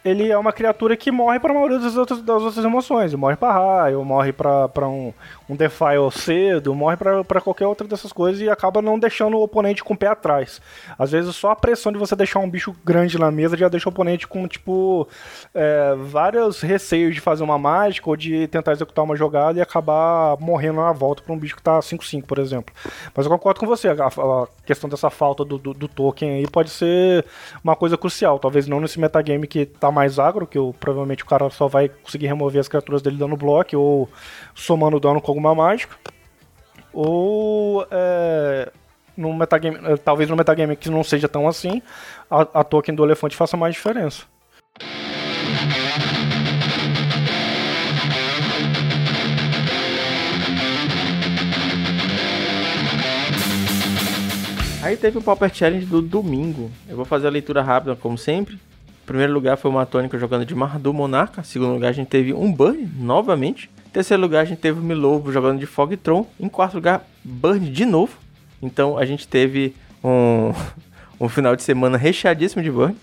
[0.04, 3.12] ele é uma criatura que morre para a maioria das outras, das outras emoções.
[3.12, 5.14] Ele morre para raio, morre para um,
[5.48, 9.82] um defile cedo, morre para qualquer outra dessas coisas e acaba não deixando o oponente
[9.82, 10.60] com o pé atrás.
[10.98, 13.88] Às vezes só a pressão de você deixar um bicho grande na mesa já deixa
[13.88, 15.08] o oponente com, tipo,
[15.54, 20.36] é, vários receios de fazer uma mágica ou de tentar executar uma jogada e acabar
[20.38, 22.74] morrendo na volta para um bicho que tá 5-5, por exemplo.
[23.14, 26.46] Mas eu concordo com você, a, a questão dessa falta do, do, do token aí
[26.46, 27.24] pode ser
[27.62, 28.38] uma coisa crucial.
[28.38, 31.88] Talvez não nesse metagame que tá mais agro, que eu, provavelmente o cara só vai
[31.88, 34.08] conseguir remover as criaturas dele dando bloco ou
[34.54, 35.96] somando dano com alguma mágica.
[36.92, 38.70] Ou é,
[39.16, 41.80] no metagame, é, talvez no metagame que não seja tão assim,
[42.30, 44.24] a, a token do elefante faça mais diferença.
[54.82, 56.70] Aí teve o Pauper Challenge do domingo.
[56.86, 58.58] Eu vou fazer a leitura rápida, como sempre
[59.04, 61.42] primeiro lugar foi o Matônica jogando de Mardu Monarca.
[61.42, 63.70] Segundo lugar, a gente teve um Burn, novamente.
[63.92, 66.26] terceiro lugar, a gente teve o Milovo jogando de Fog Tron.
[66.38, 68.16] Em quarto lugar, Burn de novo.
[68.62, 70.52] Então a gente teve um,
[71.20, 72.96] um final de semana recheadíssimo de Burn.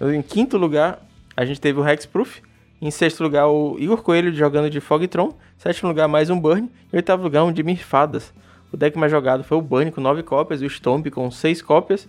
[0.00, 1.00] Em quinto lugar,
[1.36, 2.40] a gente teve o Hexproof.
[2.80, 5.34] Em sexto lugar, o Igor Coelho jogando de Fogtron.
[5.58, 6.70] Sétimo lugar, mais um Burn.
[6.92, 8.32] Em oitavo lugar, um Dimir Fadas.
[8.72, 12.06] O deck mais jogado foi o Burn com 9 cópias, o Stomp com 6 cópias,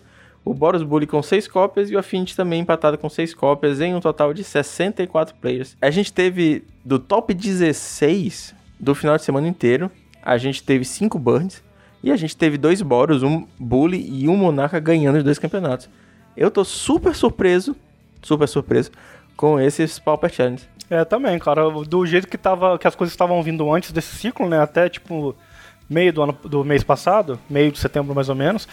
[0.50, 3.94] o Boros Bully com 6 cópias e o Affinity também empatado com 6 cópias, em
[3.94, 5.76] um total de 64 players.
[5.82, 11.20] A gente teve do top 16 do final de semana inteiro, a gente teve 5
[11.20, 11.64] Burns
[12.04, 15.90] e a gente teve dois Boros, um Bully e um Monarca ganhando os dois campeonatos.
[16.36, 17.76] Eu tô super surpreso,
[18.22, 18.92] super surpreso
[19.36, 20.64] com esses Pauper Challenge.
[20.90, 21.70] É, também, cara.
[21.70, 24.62] Do jeito que, tava, que as coisas estavam vindo antes desse ciclo, né?
[24.62, 25.36] Até, tipo,
[25.90, 28.68] meio do, ano, do mês passado, meio de setembro mais ou menos,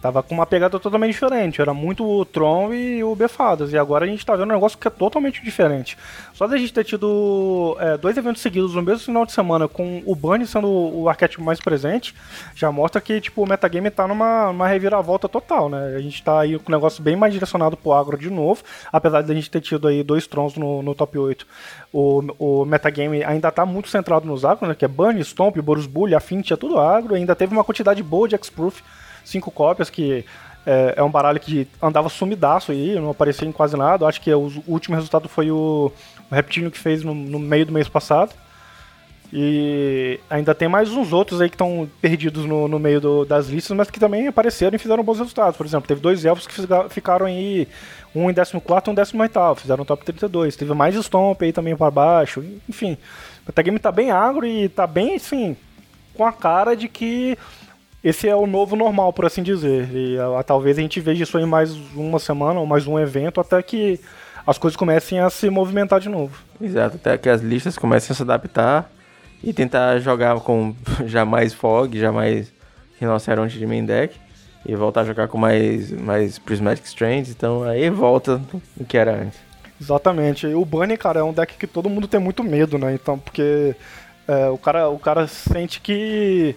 [0.00, 1.60] Tava com uma pegada totalmente diferente.
[1.60, 3.72] Era muito o Tron e o Befadas.
[3.72, 5.96] E agora a gente tá vendo um negócio que é totalmente diferente.
[6.32, 10.02] Só da gente ter tido é, dois eventos seguidos no mesmo final de semana, com
[10.06, 12.14] o Bunny sendo o, arquétipo mais presente,
[12.54, 15.94] já mostra que tipo, o metagame tá numa, numa reviravolta total, né?
[15.96, 19.20] A gente tá aí com um negócio bem mais direcionado pro agro de novo, apesar
[19.20, 21.46] de a gente ter tido aí dois Trons no, no top 8.
[21.92, 24.74] O, o metagame ainda tá muito centrado nos agro, né?
[24.74, 27.14] Que é Bunny, Stomp, Boros Bully, Affinity, é tudo agro.
[27.14, 28.80] Ainda teve uma quantidade boa de X-Proof
[29.24, 30.24] cinco cópias, que
[30.66, 34.06] é, é, um baralho que andava sumidaço aí, não aparecia em quase nada.
[34.06, 35.92] Acho que o último resultado foi o,
[36.30, 38.34] o Reptilio que fez no, no, meio do mês passado.
[39.32, 43.46] E ainda tem mais uns outros aí que estão perdidos no, no meio do, das
[43.46, 45.56] listas, mas que também apareceram e fizeram bons resultados.
[45.56, 46.54] Por exemplo, teve dois elfos que
[46.90, 47.68] ficaram aí,
[48.14, 50.56] um em 14 e um em 18, fizeram top 32.
[50.56, 52.44] Teve mais Stomp aí também para baixo.
[52.68, 55.56] Enfim, o metagame tá bem agro e tá bem, assim,
[56.14, 57.38] com a cara de que
[58.02, 59.88] esse é o novo normal, por assim dizer.
[59.92, 63.40] E a, talvez a gente veja isso em mais uma semana ou mais um evento
[63.40, 64.00] até que
[64.46, 66.42] as coisas comecem a se movimentar de novo.
[66.60, 68.90] Exato, até que as listas comecem a se adaptar
[69.42, 70.74] e tentar jogar com
[71.06, 72.52] já mais Fog, já mais
[72.98, 74.14] Rinoceronte de main deck
[74.66, 78.40] e voltar a jogar com mais, mais Prismatic Strands, então aí volta
[78.78, 79.38] o que era antes.
[79.80, 80.46] Exatamente.
[80.46, 82.92] E o Bunny, cara, é um deck que todo mundo tem muito medo, né?
[82.92, 83.74] Então, porque
[84.28, 86.54] é, o, cara, o cara sente que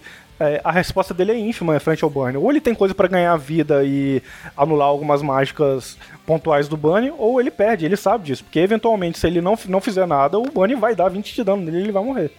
[0.50, 2.36] é, a resposta dele é ínfima frente ao Burn.
[2.36, 4.22] Ou ele tem coisa para ganhar vida e
[4.56, 8.44] anular algumas mágicas pontuais do Bunny, ou ele perde, ele sabe disso.
[8.44, 11.62] Porque eventualmente, se ele não, não fizer nada, o Bunny vai dar 20 de dano
[11.62, 12.30] nele e ele vai morrer.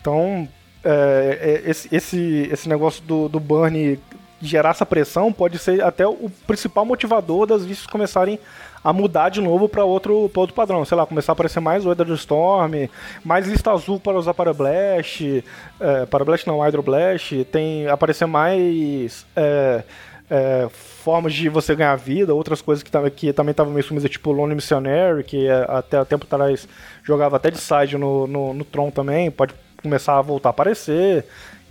[0.00, 0.48] Então,
[0.84, 3.98] é, é, esse, esse, esse negócio do, do Burn
[4.40, 8.38] gerar essa pressão pode ser até o principal motivador das listas começarem
[8.82, 10.84] a mudar de novo para outro, outro padrão.
[10.84, 12.88] Sei lá, começar a aparecer mais Weather Storm,
[13.24, 15.42] mais lista azul para usar para Blast,
[15.80, 19.82] é, para Blast não, Hydro Blast, tem aparecer mais é,
[20.30, 24.32] é, formas de você ganhar vida, outras coisas que, que também estavam meio sumidas, tipo
[24.32, 26.68] Lone Missionary, que é, até tempo atrás
[27.02, 31.24] jogava até de side no, no, no Tron também, pode começar a voltar a aparecer.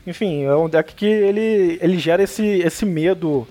[0.06, 3.48] Enfim, é um deck que ele, ele gera esse, esse medo,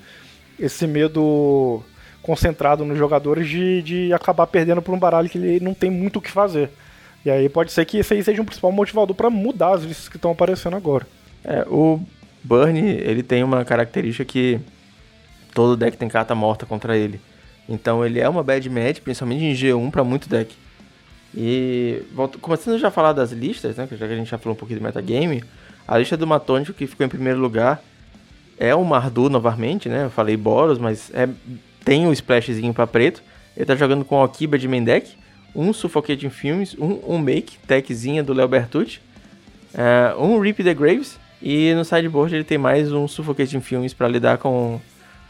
[0.59, 1.83] esse medo
[2.23, 6.19] concentrado nos jogadores de, de acabar perdendo por um baralho que ele não tem muito
[6.19, 6.71] o que fazer.
[7.25, 10.09] E aí pode ser que esse aí seja um principal motivador para mudar as listas
[10.09, 11.07] que estão aparecendo agora.
[11.45, 12.01] É, o
[12.43, 14.61] Burn, ele tem uma característica que
[15.55, 17.21] todo deck tem carta morta contra ele.
[17.69, 20.55] Então ele é uma bad match, principalmente em G1 para muito deck.
[21.35, 24.55] E volto, começando já a falar das listas, né, já que a gente já falou
[24.55, 25.43] um pouquinho do metagame,
[25.87, 27.83] a lista do Matônico que ficou em primeiro lugar
[28.59, 30.05] é o Mardu novamente, né?
[30.05, 31.29] Eu falei Boros, mas é
[31.85, 33.23] tem um splashzinho para preto.
[33.57, 35.17] Ele tá jogando com o Akiba de main deck,
[35.55, 39.01] um Suffocating Films, um, um Make, techzinha do Leo Bertucci,
[39.75, 44.09] uh, um Rip the Graves, e no sideboard ele tem mais um Suffocating Films para
[44.09, 44.81] lidar com,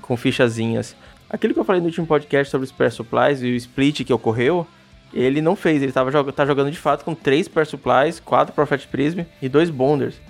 [0.00, 0.94] com fichazinhas.
[1.28, 4.12] Aquilo que eu falei no último podcast sobre os Spare Supplies e o split que
[4.12, 4.66] ocorreu,
[5.12, 8.86] ele não fez, ele tava, tá jogando de fato com 3 Spare Supplies, 4 Prophet
[8.88, 10.20] Prism e 2 Bonders.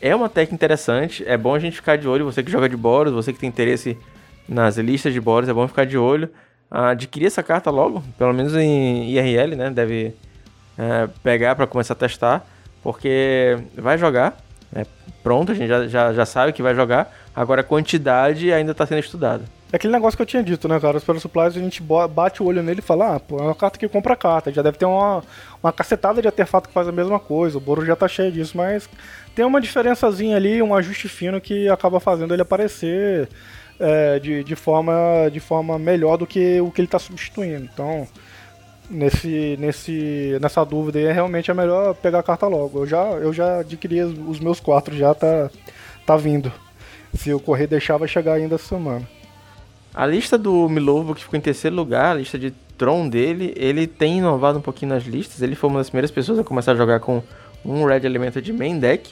[0.00, 2.76] É uma tech interessante, é bom a gente ficar de olho, você que joga de
[2.76, 3.98] Boros, você que tem interesse
[4.48, 6.28] nas listas de Boros, é bom ficar de olho.
[6.70, 9.70] Adquirir essa carta logo, pelo menos em IRL, né?
[9.70, 10.14] Deve
[10.78, 12.46] é, pegar para começar a testar,
[12.82, 14.38] porque vai jogar.
[14.74, 14.86] É,
[15.22, 17.12] pronto, a gente já, já, já sabe que vai jogar.
[17.34, 19.44] Agora a quantidade ainda está sendo estudada.
[19.72, 20.96] É aquele negócio que eu tinha dito, né, cara?
[20.96, 23.54] Os Super Supplies, a gente bate o olho nele e fala, ah, pô, é uma
[23.54, 24.52] carta que compra carta.
[24.52, 25.22] Já deve ter uma,
[25.62, 27.56] uma cacetada de artefato que faz a mesma coisa.
[27.56, 28.88] O Boro já tá cheio disso, mas
[29.32, 33.28] tem uma diferençazinha ali, um ajuste fino que acaba fazendo ele aparecer
[33.78, 34.92] é, de, de, forma,
[35.32, 37.68] de forma melhor do que o que ele está substituindo.
[37.72, 38.08] Então,
[38.90, 42.80] nesse, nesse, nessa dúvida aí, realmente é melhor pegar a carta logo.
[42.80, 45.48] Eu já, eu já adquiri os meus quatro, já tá,
[46.04, 46.52] tá vindo.
[47.14, 49.19] Se o correr deixar, vai chegar ainda essa semana.
[49.94, 53.86] A lista do Milovo, que ficou em terceiro lugar, a lista de Tron dele, ele
[53.86, 55.42] tem inovado um pouquinho nas listas.
[55.42, 57.22] Ele foi uma das primeiras pessoas a começar a jogar com
[57.64, 59.10] um Red Elemental de main deck.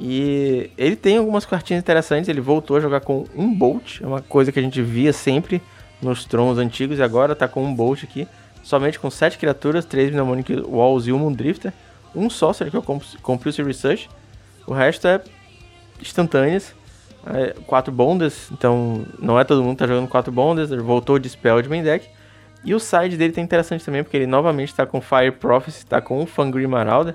[0.00, 4.22] E ele tem algumas cartinhas interessantes, ele voltou a jogar com um Bolt, é uma
[4.22, 5.60] coisa que a gente via sempre
[6.00, 8.26] nos Trons antigos, e agora tá com um Bolt aqui,
[8.62, 11.72] somente com 7 criaturas, 3 Mnemonic Walls e um Moondrifter,
[12.14, 14.08] um Sorcerer que é o Compulsive Research,
[14.68, 15.20] o resto é
[16.00, 16.72] instantâneas,
[17.66, 21.18] 4 é, Bondas, então não é todo mundo que tá jogando 4 Bondas, ele voltou
[21.18, 22.08] de Spell de main deck,
[22.64, 26.00] e o side dele tá interessante também, porque ele novamente tá com Fire Prophecy, tá
[26.00, 27.14] com um Fangry Marauder,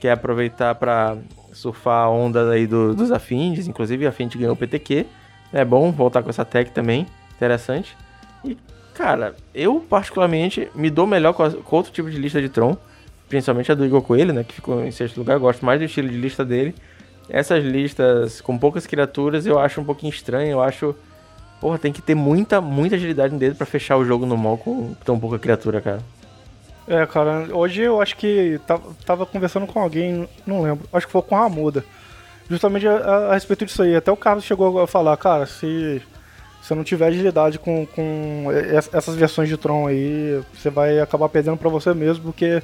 [0.00, 1.16] que é aproveitar para
[1.52, 5.06] surfar a onda aí do, dos Afins, inclusive a Afins ganhou o PTQ.
[5.52, 7.96] É bom voltar com essa tech também, interessante.
[8.44, 8.56] E,
[8.94, 12.76] cara, eu particularmente me dou melhor com, a, com outro tipo de lista de Tron,
[13.28, 15.84] principalmente a do Igor Coelho, né, que ficou em sexto lugar, eu gosto mais do
[15.84, 16.74] estilo de lista dele.
[17.28, 20.94] Essas listas com poucas criaturas eu acho um pouquinho estranho, eu acho...
[21.60, 24.56] Porra, tem que ter muita, muita agilidade no dedo pra fechar o jogo no mall
[24.56, 25.98] com tão pouca criatura, cara.
[26.88, 31.12] É, cara, hoje eu acho que tava, tava conversando com alguém, não lembro, acho que
[31.12, 31.84] foi com a Muda,
[32.48, 33.94] justamente a, a, a, respeito disso aí.
[33.94, 36.00] Até o Carlos chegou a falar, cara, se
[36.62, 38.46] você não tiver agilidade com, com
[38.92, 42.62] essas versões de Tron aí, você vai acabar perdendo para você mesmo, porque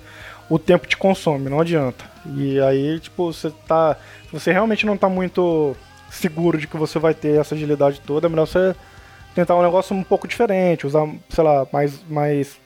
[0.48, 2.04] o tempo te consome, não adianta.
[2.37, 3.96] E aí, tipo, você tá.
[4.26, 5.76] Se você realmente não tá muito
[6.11, 8.74] seguro de que você vai ter essa agilidade toda, é melhor você
[9.35, 12.59] tentar um negócio um pouco diferente, usar, sei lá, mais, mais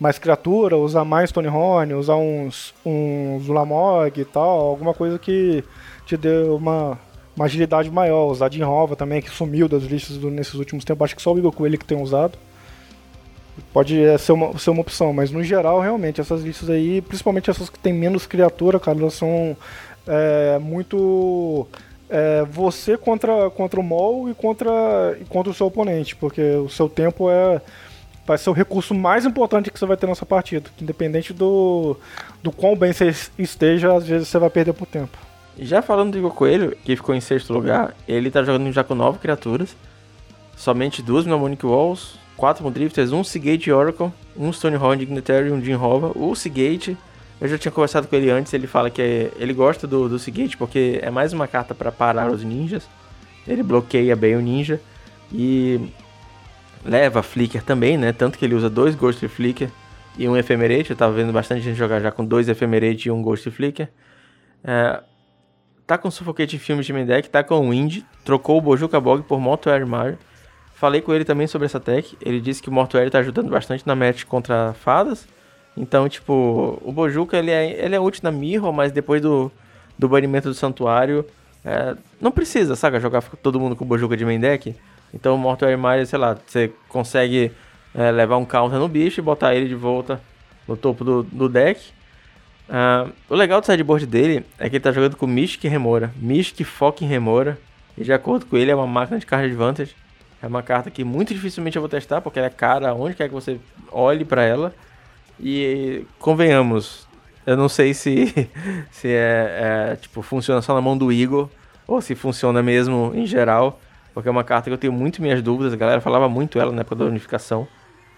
[0.00, 5.62] mais criatura, usar mais Tony Horn, usar uns, uns Lamog e tal, alguma coisa que
[6.06, 6.98] te dê uma,
[7.36, 8.30] uma agilidade maior.
[8.30, 11.34] Usar Jim Hova também, que sumiu das listas do, nesses últimos tempos, acho que só
[11.34, 12.38] o Igor Coelho que tem usado.
[13.72, 17.50] Pode é, ser, uma, ser uma opção, mas no geral, realmente, essas listas aí, principalmente
[17.50, 19.56] essas que tem menos criatura, cara, elas são
[20.06, 21.66] é, muito
[22.08, 26.68] é, você contra, contra o mol e contra, e contra o seu oponente, porque o
[26.68, 27.60] seu tempo é
[28.26, 30.70] vai ser o recurso mais importante que você vai ter nessa partida.
[30.80, 31.96] Independente do,
[32.40, 35.18] do quão bem você esteja, às vezes você vai perder por tempo.
[35.58, 38.94] Já falando do Igor Coelho, que ficou em sexto lugar, ele tá jogando já com
[38.94, 39.74] nove criaturas.
[40.56, 45.74] Somente duas Mnemonic Walls, quatro Mudrifters, um Seagate Oracle, um Stonehorn Dignitary e um Jim
[45.74, 46.10] Hova.
[46.18, 46.96] O Seagate,
[47.38, 50.18] eu já tinha conversado com ele antes, ele fala que é, ele gosta do, do
[50.18, 52.88] Seagate porque é mais uma carta para parar os ninjas.
[53.46, 54.80] Ele bloqueia bem o ninja.
[55.30, 55.92] E
[56.82, 58.10] leva Flicker também, né?
[58.10, 59.70] Tanto que ele usa dois Ghost Flicker
[60.16, 60.90] e um Ephemerate.
[60.90, 63.90] Eu tava vendo bastante gente jogar já com dois Ephemerate e um Ghost Flicker.
[64.64, 65.02] É,
[65.86, 69.84] tá com Suffocate Filmes de Mendek, tá com Wind, trocou o Bojuka Bog por Mortuary
[69.84, 70.18] Mario.
[70.80, 72.16] Falei com ele também sobre essa tech.
[72.22, 75.28] Ele disse que o Mortuary tá ajudando bastante na match contra fadas.
[75.76, 79.52] Então, tipo, o Bojuka ele é, ele é útil na Mirror, mas depois do,
[79.98, 81.22] do banimento do Santuário,
[81.62, 82.98] é, não precisa, saca?
[82.98, 84.74] Jogar todo mundo com o Bojuka de main deck.
[85.12, 87.52] Então, Mortal Mario, sei lá, você consegue
[87.94, 90.18] é, levar um counter no bicho e botar ele de volta
[90.66, 91.90] no topo do, do deck.
[92.70, 96.10] Uh, o legal do sideboard dele é que ele tá jogando com Mystic Remora.
[96.16, 97.58] Mystic Fucking Remora.
[97.98, 99.94] E de acordo com ele, é uma máquina de card advantage.
[100.42, 103.28] É uma carta que muito dificilmente eu vou testar, porque ela é cara onde quer
[103.28, 103.60] que você
[103.92, 104.74] olhe para ela.
[105.38, 107.06] E convenhamos,
[107.46, 108.48] eu não sei se,
[108.90, 111.48] se é, é, tipo, funciona só na mão do Igor,
[111.86, 113.78] ou se funciona mesmo em geral.
[114.14, 115.72] Porque é uma carta que eu tenho muito minhas dúvidas.
[115.72, 117.66] A galera falava muito ela na época da unificação.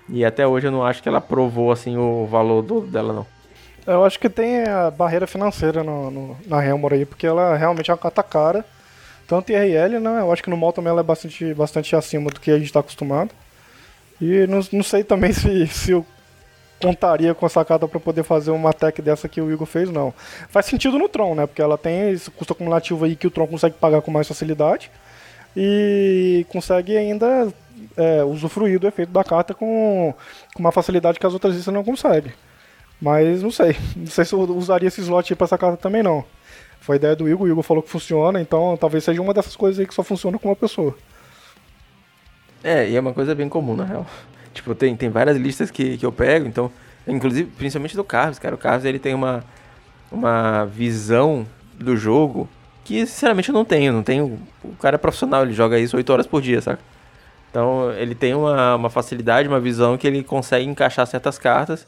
[0.08, 3.26] E até hoje eu não acho que ela provou assim o valor do, dela, não.
[3.86, 7.90] Eu acho que tem a barreira financeira no, no, na Helmor aí, porque ela realmente
[7.90, 8.64] é uma carta cara.
[9.32, 10.20] Tanto IRL, né?
[10.20, 12.66] Eu acho que no mal também ela é bastante, bastante acima do que a gente
[12.66, 13.30] está acostumado.
[14.20, 16.04] E não, não sei também se, se eu
[16.78, 20.12] contaria com essa carta para poder fazer uma attack dessa que o Igor fez, não.
[20.50, 21.46] Faz sentido no Tron, né?
[21.46, 24.90] Porque ela tem esse custo acumulativo aí que o Tron consegue pagar com mais facilidade
[25.56, 27.50] e consegue ainda
[27.96, 30.12] é, usufruir do efeito da carta com,
[30.52, 32.34] com uma facilidade que as outras listas não conseguem.
[33.00, 33.74] Mas não sei.
[33.96, 36.22] Não sei se eu usaria esse slot para essa carta também não.
[36.82, 39.78] Foi ideia do Igor, o Igor falou que funciona, então talvez seja uma dessas coisas
[39.78, 40.96] aí que só funciona com uma pessoa.
[42.62, 44.06] É, e é uma coisa bem comum, na real.
[44.52, 46.70] Tipo, tem, tem várias listas que, que eu pego, então,
[47.06, 48.54] inclusive, principalmente do Carlos, cara.
[48.54, 49.42] O Carlos, ele tem uma,
[50.10, 51.46] uma visão
[51.78, 52.48] do jogo
[52.84, 53.92] que sinceramente eu não tenho.
[53.92, 54.38] Não tenho.
[54.62, 56.82] O cara é profissional, ele joga isso 8 horas por dia, saca?
[57.50, 61.86] Então ele tem uma, uma facilidade, uma visão que ele consegue encaixar certas cartas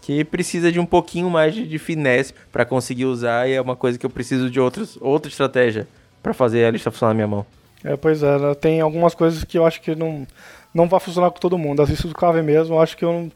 [0.00, 3.98] que precisa de um pouquinho mais de, finesse para conseguir usar e é uma coisa
[3.98, 5.86] que eu preciso de outros, outra estratégia
[6.22, 7.46] para fazer a lista funcionar na minha mão.
[7.84, 8.54] É, pois é, né?
[8.54, 10.26] tem algumas coisas que eu acho que não,
[10.74, 11.82] não vai funcionar com todo mundo.
[11.82, 13.32] As listas do Cave mesmo, eu acho que eu não,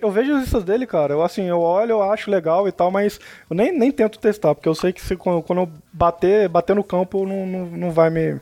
[0.00, 1.14] eu vejo as listas dele, cara.
[1.14, 4.54] Eu assim, eu olho, eu acho legal e tal, mas eu nem, nem tento testar,
[4.54, 7.90] porque eu sei que se, quando, quando eu bater, bater no campo não, não, não
[7.90, 8.40] vai me.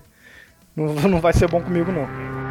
[0.74, 2.45] Não, não vai ser bom comigo, não.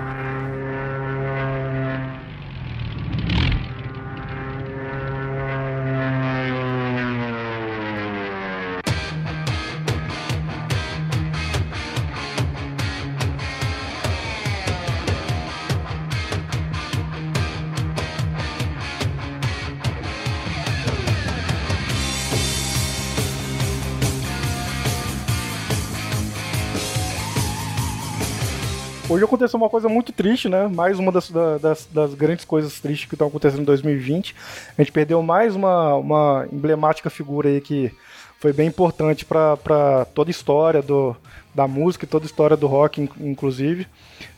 [29.26, 30.68] Hoje aconteceu uma coisa muito triste, né?
[30.68, 34.36] Mais uma das, das, das grandes coisas tristes que estão acontecendo em 2020.
[34.78, 37.92] A gente perdeu mais uma, uma emblemática figura aí que
[38.40, 41.16] foi bem importante para toda a história do,
[41.56, 43.88] da música e toda a história do rock, inclusive.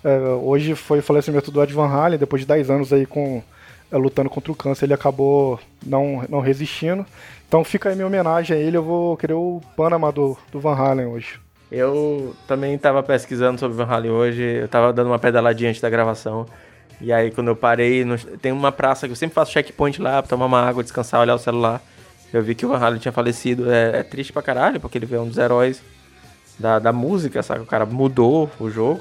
[0.02, 3.44] É, hoje foi o falecimento do Ed Van Halen, depois de 10 anos aí com,
[3.92, 7.06] é, lutando contra o câncer, ele acabou não, não resistindo.
[7.46, 10.76] Então fica aí minha homenagem a ele, eu vou querer o Panama do, do Van
[10.76, 11.47] Halen hoje.
[11.72, 15.89] Eu também estava pesquisando sobre Van Halen hoje, eu estava dando uma pedaladinha antes da
[15.89, 16.45] gravação.
[17.01, 18.18] E aí quando eu parei, no...
[18.18, 21.36] tem uma praça que eu sempre faço checkpoint lá pra tomar uma água, descansar, olhar
[21.36, 21.82] o celular.
[22.34, 23.72] Eu vi que o Van Halen tinha falecido.
[23.72, 25.82] É, é triste pra caralho, porque ele é um dos heróis
[26.59, 27.61] da, da música, sabe?
[27.61, 28.99] O cara mudou o jogo.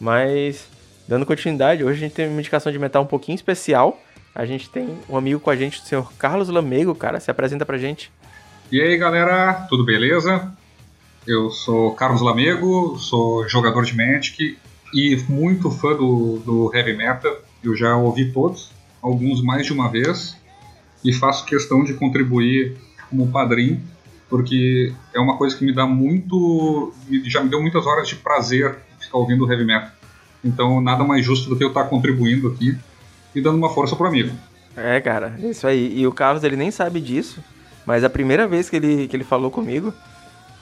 [0.00, 0.66] Mas,
[1.06, 4.00] dando continuidade, hoje a gente tem uma indicação de metal um pouquinho especial.
[4.34, 7.20] A gente tem um amigo com a gente, o senhor Carlos Lamego, cara.
[7.20, 8.10] Se apresenta pra gente.
[8.72, 10.50] E aí, galera, tudo beleza?
[11.26, 14.58] Eu sou Carlos Lamego, sou jogador de Magic
[14.92, 17.34] e muito fã do, do heavy metal.
[17.62, 18.70] Eu já ouvi todos,
[19.00, 20.36] alguns mais de uma vez,
[21.02, 22.76] e faço questão de contribuir
[23.08, 23.80] como padrinho,
[24.28, 26.92] porque é uma coisa que me dá muito.
[27.24, 29.90] já me deu muitas horas de prazer ficar ouvindo heavy metal.
[30.44, 32.76] Então, nada mais justo do que eu estar contribuindo aqui
[33.34, 34.30] e dando uma força pro amigo.
[34.76, 35.98] É, cara, isso aí.
[35.98, 37.42] E o Carlos, ele nem sabe disso,
[37.86, 39.94] mas a primeira vez que ele, que ele falou comigo,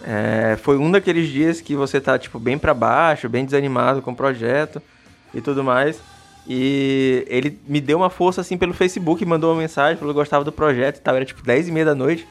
[0.04, 4.12] é, foi um daqueles dias que você tá, tipo, bem para baixo, bem desanimado com
[4.12, 4.82] o projeto
[5.32, 6.00] e tudo mais.
[6.46, 10.44] E ele me deu uma força, assim, pelo Facebook, mandou uma mensagem, falou que gostava
[10.44, 11.14] do projeto e tal.
[11.14, 12.26] Era, tipo, 10 e meia da noite.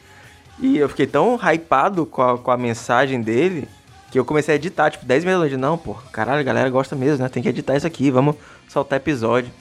[0.59, 3.67] E eu fiquei tão hypado com a, com a mensagem dele,
[4.11, 5.57] que eu comecei a editar, tipo, 10 e meia da noite.
[5.57, 7.29] Não, pô, caralho, a galera gosta mesmo, né?
[7.29, 8.35] Tem que editar isso aqui, vamos
[8.67, 9.51] soltar episódio.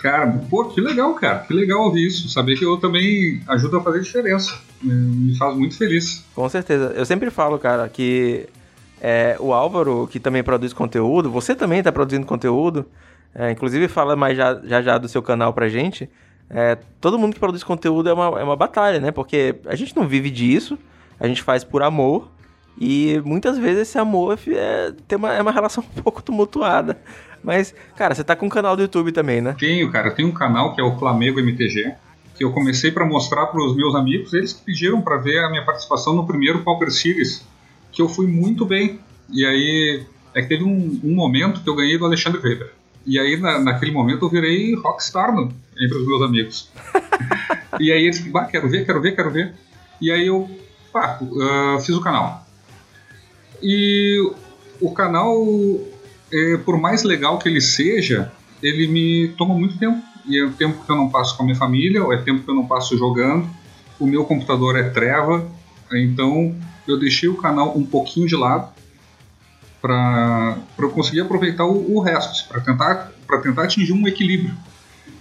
[0.00, 1.40] Cara, pô, que legal, cara.
[1.40, 2.28] Que legal ouvir isso.
[2.28, 4.56] Saber que eu também ajudo a fazer diferença.
[4.80, 6.24] Me faz muito feliz.
[6.34, 6.92] Com certeza.
[6.94, 8.48] Eu sempre falo, cara, que
[9.00, 12.86] é, o Álvaro, que também produz conteúdo, você também está produzindo conteúdo,
[13.34, 16.08] é, inclusive fala mais já, já, já do seu canal pra gente.
[16.50, 19.10] É, todo mundo que produz conteúdo é uma, é uma batalha, né?
[19.10, 20.78] Porque a gente não vive disso,
[21.18, 22.30] a gente faz por amor.
[22.80, 26.96] E muitas vezes esse amor é, tem uma, é uma relação um pouco tumultuada.
[27.42, 29.54] Mas, cara, você tá com um canal do YouTube também, né?
[29.58, 30.10] Tenho, cara.
[30.10, 31.94] Tenho um canal que é o Flamengo MTG,
[32.34, 35.50] que eu comecei para mostrar para os meus amigos, eles que pediram para ver a
[35.50, 37.44] minha participação no primeiro Pauper Series,
[37.90, 39.00] que eu fui muito bem.
[39.30, 42.72] E aí, é que teve um, um momento que eu ganhei do Alexandre Weber.
[43.06, 46.70] E aí, na, naquele momento, eu virei rockstar no, entre os meus amigos.
[47.80, 49.54] e aí eles, bah, quero ver, quero ver, quero ver.
[50.00, 50.48] E aí eu,
[50.92, 52.46] pá, uh, fiz o canal.
[53.62, 54.20] E
[54.80, 55.34] o canal
[56.32, 60.02] é, por mais legal que ele seja, ele me toma muito tempo.
[60.26, 62.44] E é o tempo que eu não passo com a minha família, ou é tempo
[62.44, 63.48] que eu não passo jogando.
[63.98, 65.46] O meu computador é treva,
[65.92, 66.54] então
[66.86, 68.72] eu deixei o canal um pouquinho de lado
[69.80, 73.12] para eu conseguir aproveitar o, o resto, para tentar,
[73.42, 74.54] tentar atingir um equilíbrio.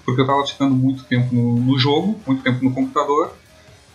[0.03, 3.33] Porque eu estava ficando muito tempo no, no, jogo, muito tempo no computador,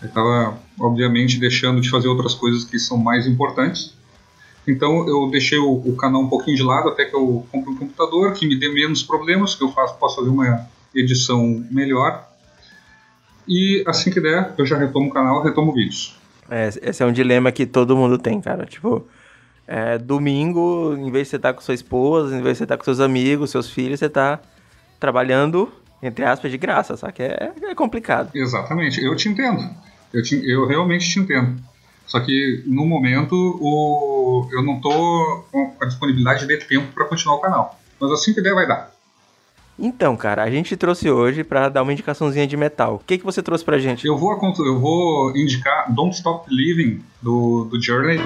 [0.01, 3.95] eu estava, obviamente, deixando de fazer outras coisas que são mais importantes.
[4.67, 7.77] Então eu deixei o, o, canal um pouquinho de lado até que eu compre um
[7.77, 12.29] computador que me dê menos problemas, que eu faço, possa fazer uma edição melhor.
[13.49, 16.17] E assim que der, eu já retomo o canal, retomo vídeos.
[16.49, 18.65] É, esse é um dilema que todo mundo tem, cara.
[18.65, 19.07] Tipo,
[19.67, 22.65] é, domingo, em vez de você estar tá com sua esposa, em vez de você
[22.65, 24.41] estar tá com seus amigos, seus filhos, você está
[25.01, 27.15] trabalhando, entre aspas, de graça, sabe?
[27.19, 28.31] É, é complicado.
[28.35, 29.69] Exatamente, eu te entendo.
[30.13, 31.61] Eu, te, eu realmente te entendo.
[32.07, 37.37] Só que no momento o, eu não estou com a disponibilidade de tempo para continuar
[37.37, 37.79] o canal.
[38.01, 38.93] Mas assim que der, vai dar.
[39.79, 42.97] Então, cara, a gente trouxe hoje para dar uma indicaçãozinha de metal.
[42.97, 44.07] O que, que você trouxe pra gente?
[44.07, 48.19] Eu vou, eu vou indicar Don't Stop Living do, do Journey.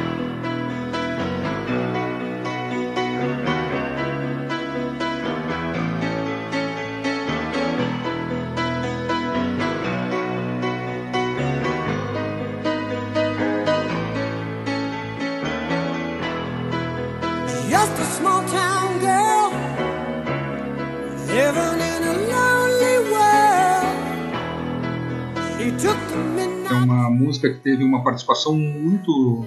[27.37, 29.47] Música que teve uma participação muito.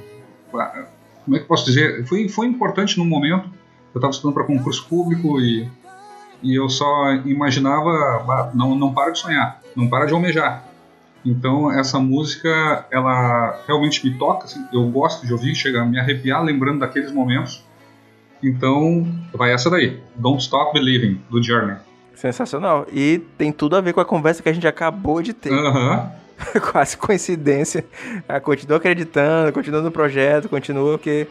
[1.25, 2.05] Como é que posso dizer?
[2.05, 3.49] Foi, foi importante no momento.
[3.93, 5.67] Eu estava estudando para concurso público e,
[6.43, 10.65] e eu só imaginava: não, não para de sonhar, não para de almejar.
[11.25, 14.45] Então essa música, ela realmente me toca.
[14.45, 17.63] Assim, eu gosto de ouvir, chega a me arrepiar lembrando daqueles momentos.
[18.41, 21.77] Então vai essa daí: Don't Stop Believing, do Journey.
[22.13, 22.85] Sensacional.
[22.91, 25.51] E tem tudo a ver com a conversa que a gente acabou de ter.
[25.51, 26.11] Aham.
[26.13, 26.19] Uhum.
[26.71, 27.85] quase coincidência.
[28.27, 31.27] Ah, continua acreditando, continua no projeto, continua porque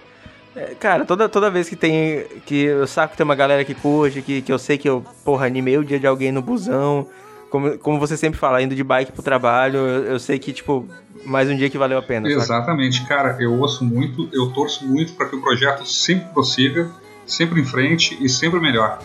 [0.57, 2.25] É, cara, toda, toda vez que tem.
[2.45, 5.47] que eu saco tem uma galera que curte, que, que eu sei que eu, porra,
[5.47, 7.07] animei o dia de alguém no busão.
[7.51, 10.87] Como, como você sempre fala, indo de bike pro trabalho, eu, eu sei que, tipo,
[11.25, 12.29] mais um dia que valeu a pena.
[12.29, 13.09] Exatamente, saca?
[13.09, 16.91] cara, eu ouço muito, eu torço muito para que o projeto sempre prossiga,
[17.27, 18.99] sempre em frente e sempre melhor.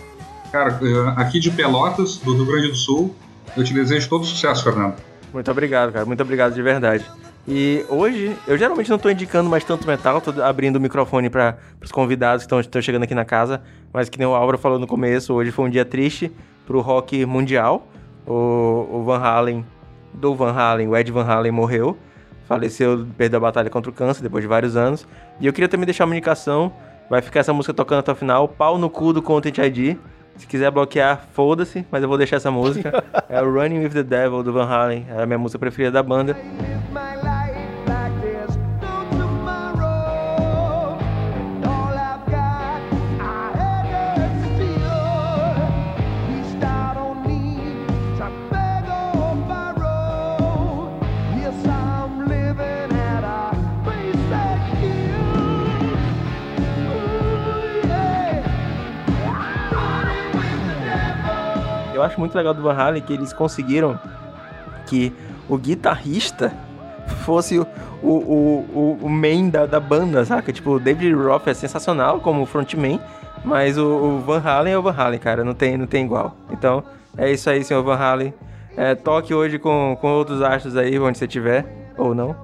[0.51, 3.16] Cara, eh, aqui de Pelotas, do Rio Grande do Sul,
[3.56, 4.95] eu te desejo todo sucesso, Fernando.
[5.34, 7.03] Muito obrigado, cara, muito obrigado de verdade.
[7.47, 11.57] E hoje, eu geralmente não estou indicando mais tanto metal, tô abrindo o microfone para
[11.84, 13.61] os convidados que estão chegando aqui na casa,
[13.91, 16.31] mas que nem o Álvaro falou no começo, hoje foi um dia triste
[16.65, 17.88] pro rock mundial.
[18.25, 19.65] O, o Van Halen,
[20.13, 21.97] do Van Halen, o Ed Van Halen morreu,
[22.47, 25.05] faleceu, perdeu a batalha contra o câncer depois de vários anos.
[25.41, 26.71] E eu queria também deixar uma indicação,
[27.09, 29.97] vai ficar essa música tocando até o final, pau no cu do Content ID.
[30.38, 33.03] Se quiser bloquear, foda-se, mas eu vou deixar essa música.
[33.29, 36.03] é o Running with the Devil do Van Halen, é a minha música preferida da
[36.03, 36.36] banda.
[62.14, 63.99] Acho muito legal do Van Halen que eles conseguiram
[64.86, 65.11] que
[65.49, 66.53] o guitarrista
[67.26, 67.68] fosse o,
[68.01, 70.53] o, o, o main da, da banda, saca?
[70.53, 72.99] Tipo, o David Roth é sensacional como frontman,
[73.43, 76.36] mas o, o, Van Halen é o Van Halen, cara, não tem, não tem igual.
[76.51, 76.84] Então,
[77.18, 78.34] é isso aí, senhor Van Halen.
[78.78, 81.66] É, toque hoje com, com outros astros aí, onde você estiver,
[81.97, 82.36] ou não.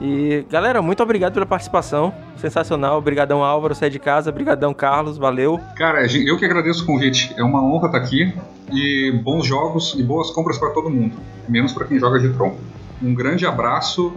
[0.00, 2.14] E, galera, muito obrigado pela participação.
[2.36, 2.96] Sensacional.
[2.96, 4.30] Obrigadão, Álvaro, sai de casa.
[4.30, 5.18] Obrigadão, Carlos.
[5.18, 5.60] Valeu.
[5.76, 7.34] Cara, eu que agradeço o convite.
[7.36, 8.32] É uma honra estar aqui.
[8.72, 11.16] E bons jogos e boas compras para todo mundo.
[11.48, 12.56] Menos para quem joga de Tron.
[13.02, 14.14] Um grande abraço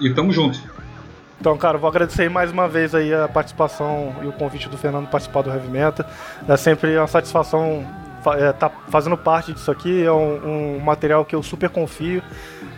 [0.00, 0.58] e tamo junto.
[1.38, 5.06] Então, cara, vou agradecer mais uma vez aí a participação e o convite do Fernando
[5.08, 6.06] participar do Heavy Metal.
[6.48, 7.84] É sempre uma satisfação
[8.34, 10.04] é, tá fazendo parte disso aqui.
[10.04, 12.22] É um, um material que eu super confio.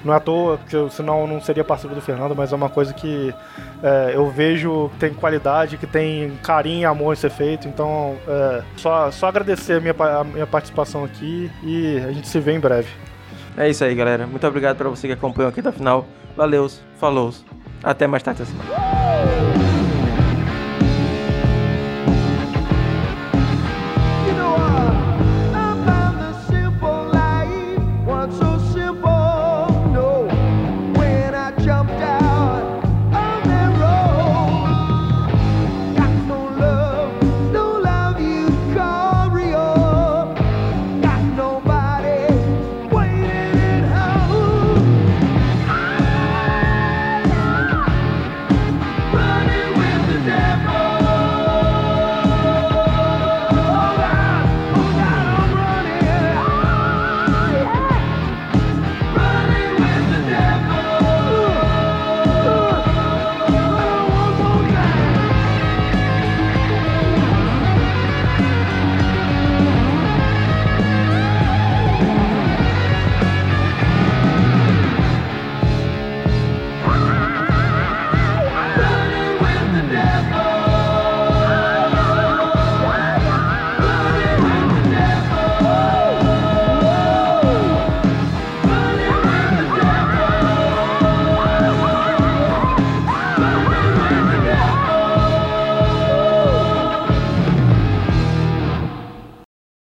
[0.04, 2.56] Não é à toa, porque eu, senão eu não seria parceiro do Fernando, mas é
[2.56, 3.34] uma coisa que
[3.82, 7.66] é, eu vejo que tem qualidade, que tem carinho e amor em ser feito.
[7.66, 12.38] Então, é, só, só agradecer a minha, a minha participação aqui e a gente se
[12.38, 12.88] vê em breve.
[13.56, 14.26] É isso aí, galera.
[14.26, 16.06] Muito obrigado para você que acompanhou aqui o final.
[16.36, 17.34] Valeu, falou.
[17.82, 19.67] Até mais tarde essa semana.